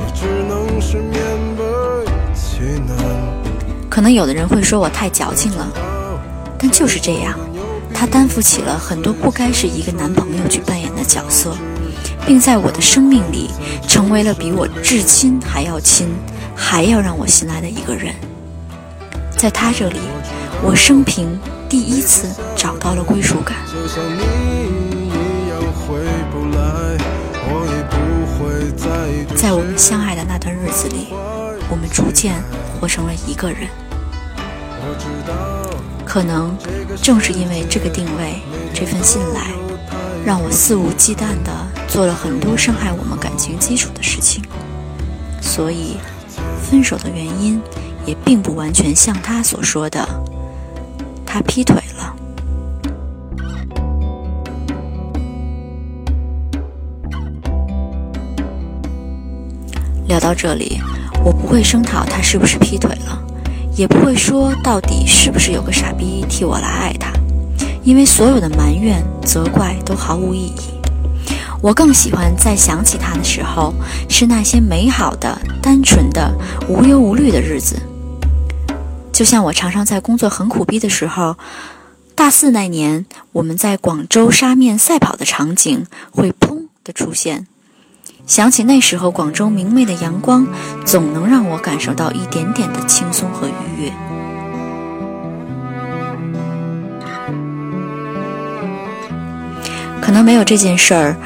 [0.00, 1.14] 也只能是勉
[1.58, 3.25] 为其难。
[3.96, 5.66] 可能有的人会说我太矫情了，
[6.58, 7.32] 但就是这样，
[7.94, 11.56] 他担负起了很多不该是一个男朋友去扮演的角色，
[12.26, 13.48] 并在我的生命里
[13.88, 16.14] 成为了比我至亲还要亲、
[16.54, 18.14] 还要让我信赖的一个人。
[19.34, 19.98] 在他这里，
[20.62, 23.56] 我生平第一次找到了归属感。
[29.34, 31.14] 在我们相爱的那段日子里，
[31.70, 32.34] 我们逐渐
[32.78, 33.66] 活成了一个人。
[36.04, 36.56] 可能
[37.02, 38.40] 正是因为这个定位，
[38.72, 39.50] 这份信赖，
[40.24, 41.52] 让我肆无忌惮地
[41.86, 44.42] 做了很多伤害我们感情基础的事情。
[45.42, 45.96] 所以，
[46.62, 47.60] 分手的原因
[48.06, 50.06] 也并不完全像他所说的，
[51.26, 52.16] 他劈腿了。
[60.06, 60.80] 聊到这里，
[61.24, 63.25] 我不会声讨他是不是劈腿了。
[63.76, 67.12] 也不会说到底是不是有个傻逼替我来爱他，
[67.84, 70.60] 因为所有的埋怨、责怪都毫无意义。
[71.60, 73.74] 我更喜欢在想起他的时候，
[74.08, 76.32] 是那些美好的、单纯的、
[76.68, 77.76] 无忧无虑的日子。
[79.12, 81.36] 就像我常常在工作很苦逼的时候，
[82.14, 87.46] 大四那年我们在广州沙面赛跑的场景会砰的出现。
[88.26, 90.44] 想起那时候广州明媚的阳光，
[90.84, 93.92] 总能让我感受到一点点的轻松和愉悦。
[100.00, 101.16] 可能没有这件事儿，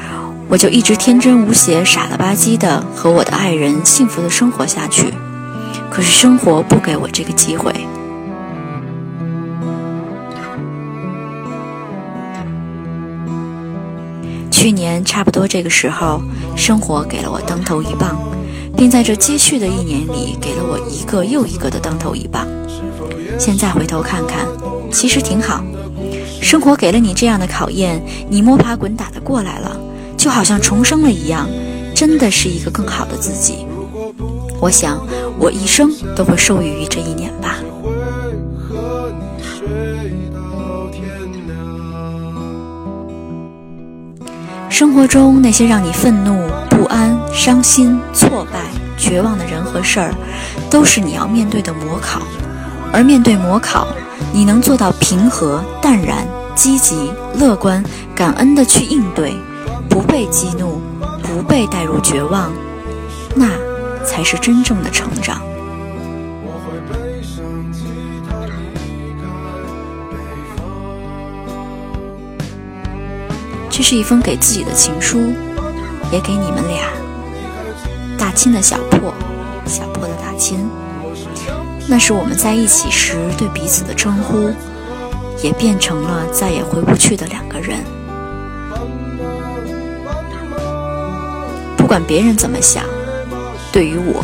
[0.47, 5.11] 我就一直天真无邪、傻了吧唧的和我的爱人幸福的生活下去。
[5.89, 7.73] 可是生活不给我这个机会。
[14.61, 16.21] 去年差不多这个时候，
[16.55, 18.15] 生活给了我当头一棒，
[18.77, 22.45] 并在这接续的一年里给了我一个又一个的当头一棒。
[23.39, 24.45] 现在回头看看，
[24.91, 25.63] 其实挺好。
[26.43, 29.75] 生活给了你这样的考验，你摸爬滚打的过来了，
[30.15, 31.49] 就好像重生了一样，
[31.95, 33.65] 真的是一个更好的自己。
[34.59, 35.03] 我想，
[35.39, 37.55] 我一生都会受益于这一年吧。
[44.81, 48.65] 生活中那些让你愤怒、不安、伤心、挫败、
[48.97, 50.11] 绝望的人和事儿，
[50.71, 52.23] 都是你要面对的模考。
[52.91, 53.85] 而面对模考，
[54.33, 56.25] 你能做到平和、淡然、
[56.55, 57.83] 积极、乐观、
[58.15, 59.35] 感恩的去应对，
[59.87, 60.81] 不被激怒，
[61.21, 62.51] 不被带入绝望，
[63.35, 63.51] 那
[64.03, 65.43] 才是真正的成长。
[73.81, 75.33] 这是一封给自己的情书，
[76.11, 76.87] 也给你们俩。
[78.15, 79.11] 大亲的小破，
[79.65, 80.69] 小破的大亲，
[81.87, 84.51] 那是我们在一起时对彼此的称呼，
[85.41, 87.79] 也变成了再也回不去的两个人。
[91.75, 92.83] 不管别人怎么想，
[93.71, 94.23] 对于我，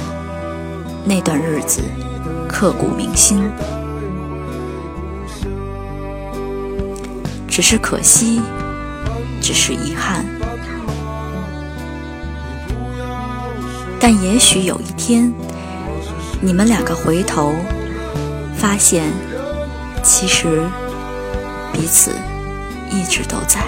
[1.04, 1.82] 那段日子
[2.48, 3.50] 刻骨铭心。
[7.48, 8.40] 只是可惜。
[9.42, 10.26] 只是遗憾，
[14.00, 15.34] 但也许有一天，
[16.42, 17.54] 你们两个回头
[18.56, 19.04] 发现，
[20.04, 20.68] 其实
[21.74, 22.12] 彼此
[22.92, 23.62] 一直都在。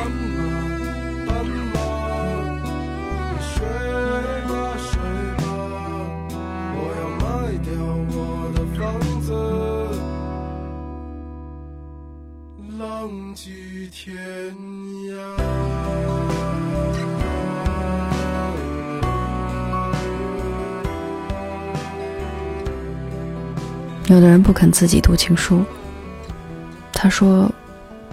[24.19, 25.63] 有的人不肯自己读情书，
[26.91, 27.49] 他说：“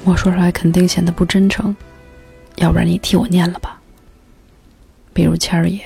[0.06, 1.74] 我说出来肯定显得不真诚，
[2.58, 3.80] 要不然你替我念了吧。”
[5.12, 5.80] 比如谦儿爷，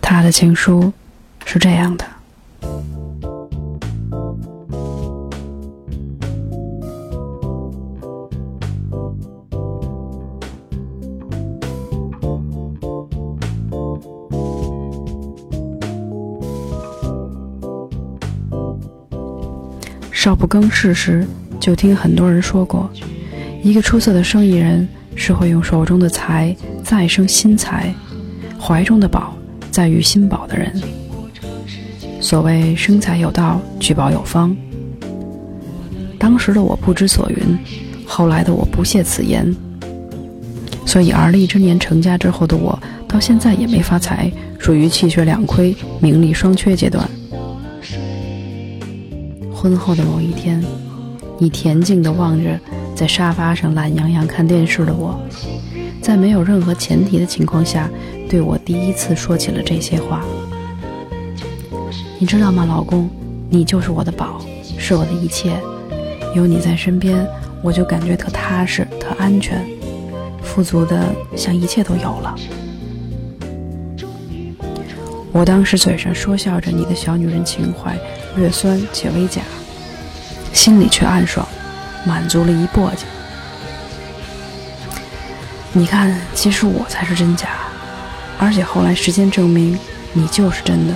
[0.00, 0.90] 他的情书
[1.44, 2.06] 是这样的。
[20.26, 21.24] 少不更事时，
[21.60, 22.90] 就听很多人说过，
[23.62, 27.94] 一个出色的生意人是会用手中的财再生新财，
[28.60, 29.36] 怀中的宝
[29.70, 30.74] 在于新宝的人。
[32.20, 34.56] 所谓生财有道，聚宝有方。
[36.18, 37.56] 当时的我不知所云，
[38.04, 39.54] 后来的我不屑此言，
[40.84, 42.76] 所以而立之年成家之后的我，
[43.06, 44.28] 到现在也没发财，
[44.58, 47.08] 属于气血两亏、名利双缺阶段。
[49.66, 50.62] 婚后的某一天，
[51.38, 52.56] 你恬静地望着
[52.94, 55.20] 在沙发上懒洋洋看电视的我，
[56.00, 57.90] 在没有任何前提的情况下，
[58.28, 60.24] 对我第一次说起了这些话。
[62.20, 63.10] 你知道吗，老公？
[63.50, 64.40] 你就是我的宝，
[64.78, 65.60] 是我的一切。
[66.32, 67.26] 有你在身边，
[67.60, 69.66] 我就感觉特踏实、特安全，
[70.44, 72.36] 富足的像一切都有了。
[75.32, 77.98] 我当时嘴上说笑着你的小女人情怀，
[78.36, 79.40] 略酸且微假，
[80.52, 81.46] 心里却暗爽，
[82.04, 83.04] 满足了一簸箕。
[85.72, 87.48] 你看，其实我才是真假，
[88.38, 89.78] 而且后来时间证明，
[90.12, 90.94] 你就是真的。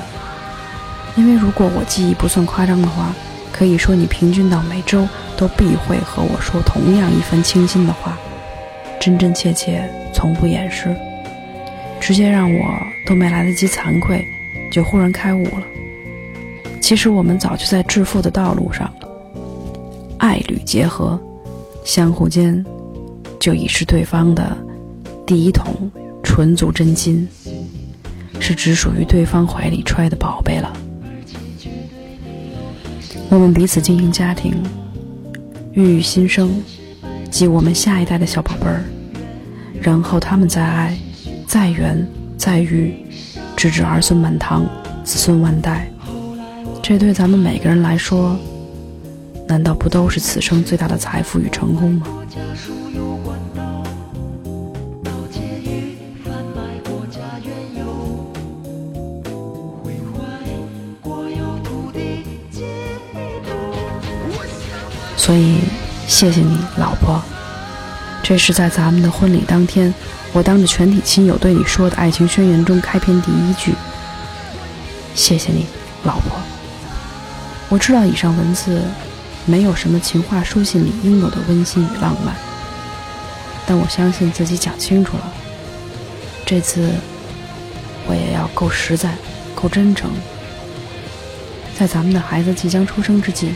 [1.16, 3.12] 因为如果我记忆不算夸张的话，
[3.52, 8.16] 可以说你平均到每周都必会和我说同样一番倾心的话，
[9.00, 10.94] 真真切切，从不掩饰，
[12.00, 14.26] 直接让我都没来得及惭愧，
[14.70, 15.66] 就忽然开悟了。
[16.80, 19.08] 其实我们早就在致富的道路上了，
[20.18, 21.20] 爱侣结合，
[21.84, 22.64] 相互间
[23.38, 24.56] 就已是对方的
[25.24, 25.90] 第一桶
[26.22, 27.28] 纯足真金，
[28.40, 30.72] 是只属于对方怀里揣的宝贝了。
[33.28, 34.52] 我们彼此经营家庭，
[35.74, 36.50] 孕育新生，
[37.30, 38.82] 及我们下一代的小宝贝儿，
[39.80, 40.98] 然后他们再爱，
[41.46, 42.04] 再缘，
[42.36, 42.96] 再育，
[43.54, 44.66] 直至儿孙满堂，
[45.04, 45.88] 子孙万代。
[46.90, 48.36] 这对咱们每个人来说，
[49.46, 52.06] 难道不都是此生最大的财富与成功吗？
[65.16, 65.58] 所以，
[66.08, 67.22] 谢谢你，老婆。
[68.20, 69.94] 这是在咱们的婚礼当天，
[70.32, 73.74] 我当着全体亲友对你说的爱情宣言中开篇第一句。
[75.14, 75.66] 谢谢你，
[76.02, 76.49] 老婆。
[77.70, 78.82] 我知道以上文字
[79.46, 82.34] 没有什么情话书信里应有的温馨与浪漫，
[83.64, 85.32] 但我相信自己讲清楚了。
[86.44, 86.90] 这次
[88.08, 89.14] 我也要够实在，
[89.54, 90.10] 够真诚。
[91.78, 93.54] 在咱们的孩子即将出生之际。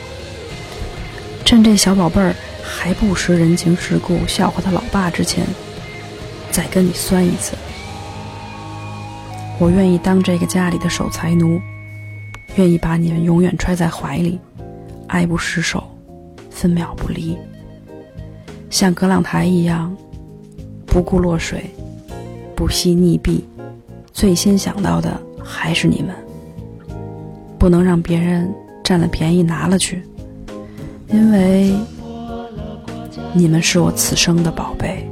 [1.45, 5.45] 趁这小宝贝儿还不识人情世故，笑话他老爸之前，
[6.53, 7.55] 再跟你酸一次。
[9.59, 11.61] 我愿意当这个家里的守财奴，
[12.56, 14.39] 愿意把你们永远揣在怀里，
[15.09, 15.82] 爱不释手，
[16.51, 17.36] 分秒不离。
[18.70, 19.94] 像葛朗台一样，
[20.86, 21.64] 不顾落水，
[22.55, 23.40] 不惜溺毙，
[24.12, 26.14] 最先想到的还是你们。
[27.59, 28.52] 不能让别人
[28.82, 30.02] 占了便宜拿了去。
[31.09, 31.74] 因为
[33.32, 35.09] 你们是我此生的宝贝。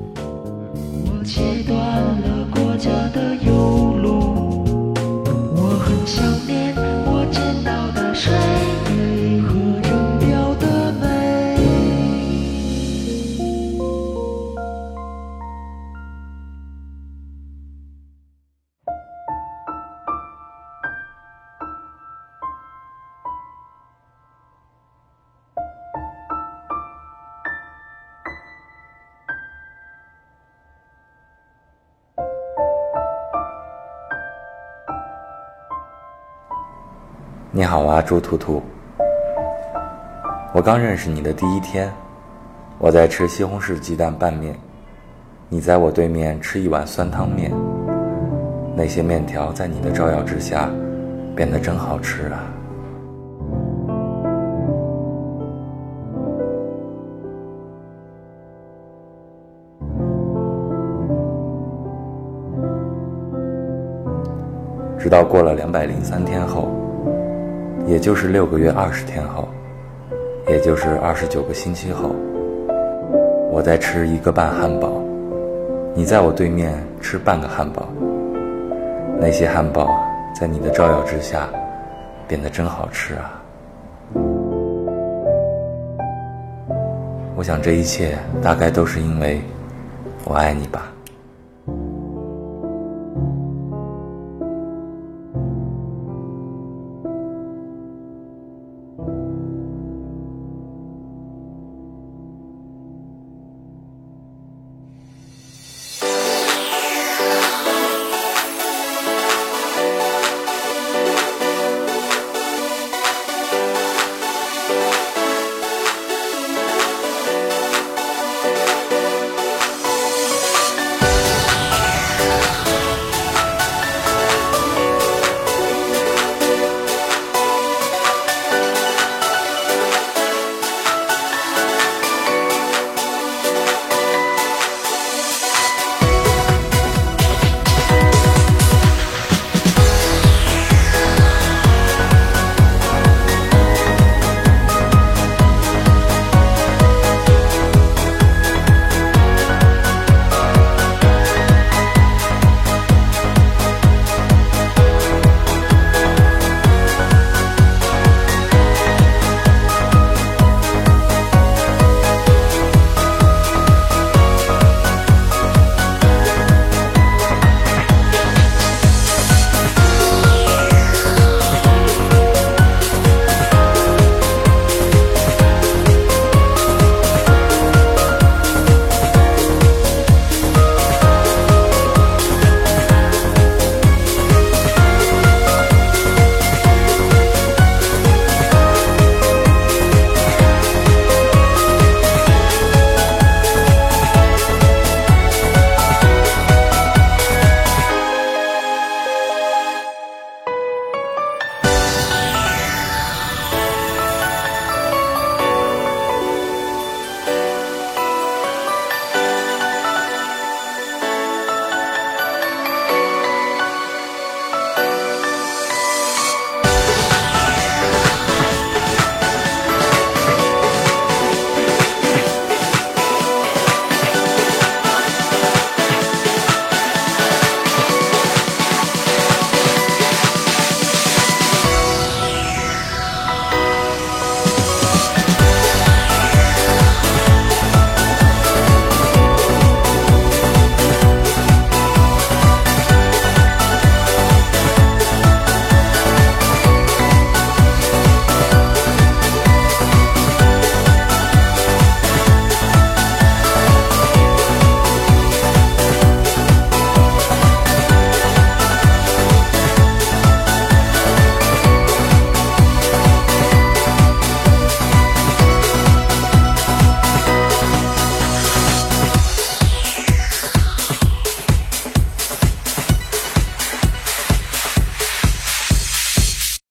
[38.03, 38.63] 猪图图。
[40.53, 41.91] 我刚认识你的第一天，
[42.79, 44.55] 我在吃西红柿鸡蛋拌面，
[45.49, 47.51] 你在我对面吃一碗酸汤面。
[48.75, 50.69] 那些面条在你的照耀之下，
[51.37, 52.43] 变得真好吃啊！
[64.99, 66.82] 直到过了两百零三天后。
[67.87, 69.49] 也就是六个月二十天后，
[70.49, 72.15] 也就是二十九个星期后，
[73.51, 75.03] 我在吃一个半汉堡，
[75.95, 77.89] 你在我对面吃半个汉堡。
[79.19, 79.89] 那些汉堡
[80.35, 81.49] 在你的照耀之下，
[82.29, 83.43] 变得真好吃啊！
[87.35, 89.41] 我想这一切大概都是因为
[90.25, 90.92] 我爱你吧。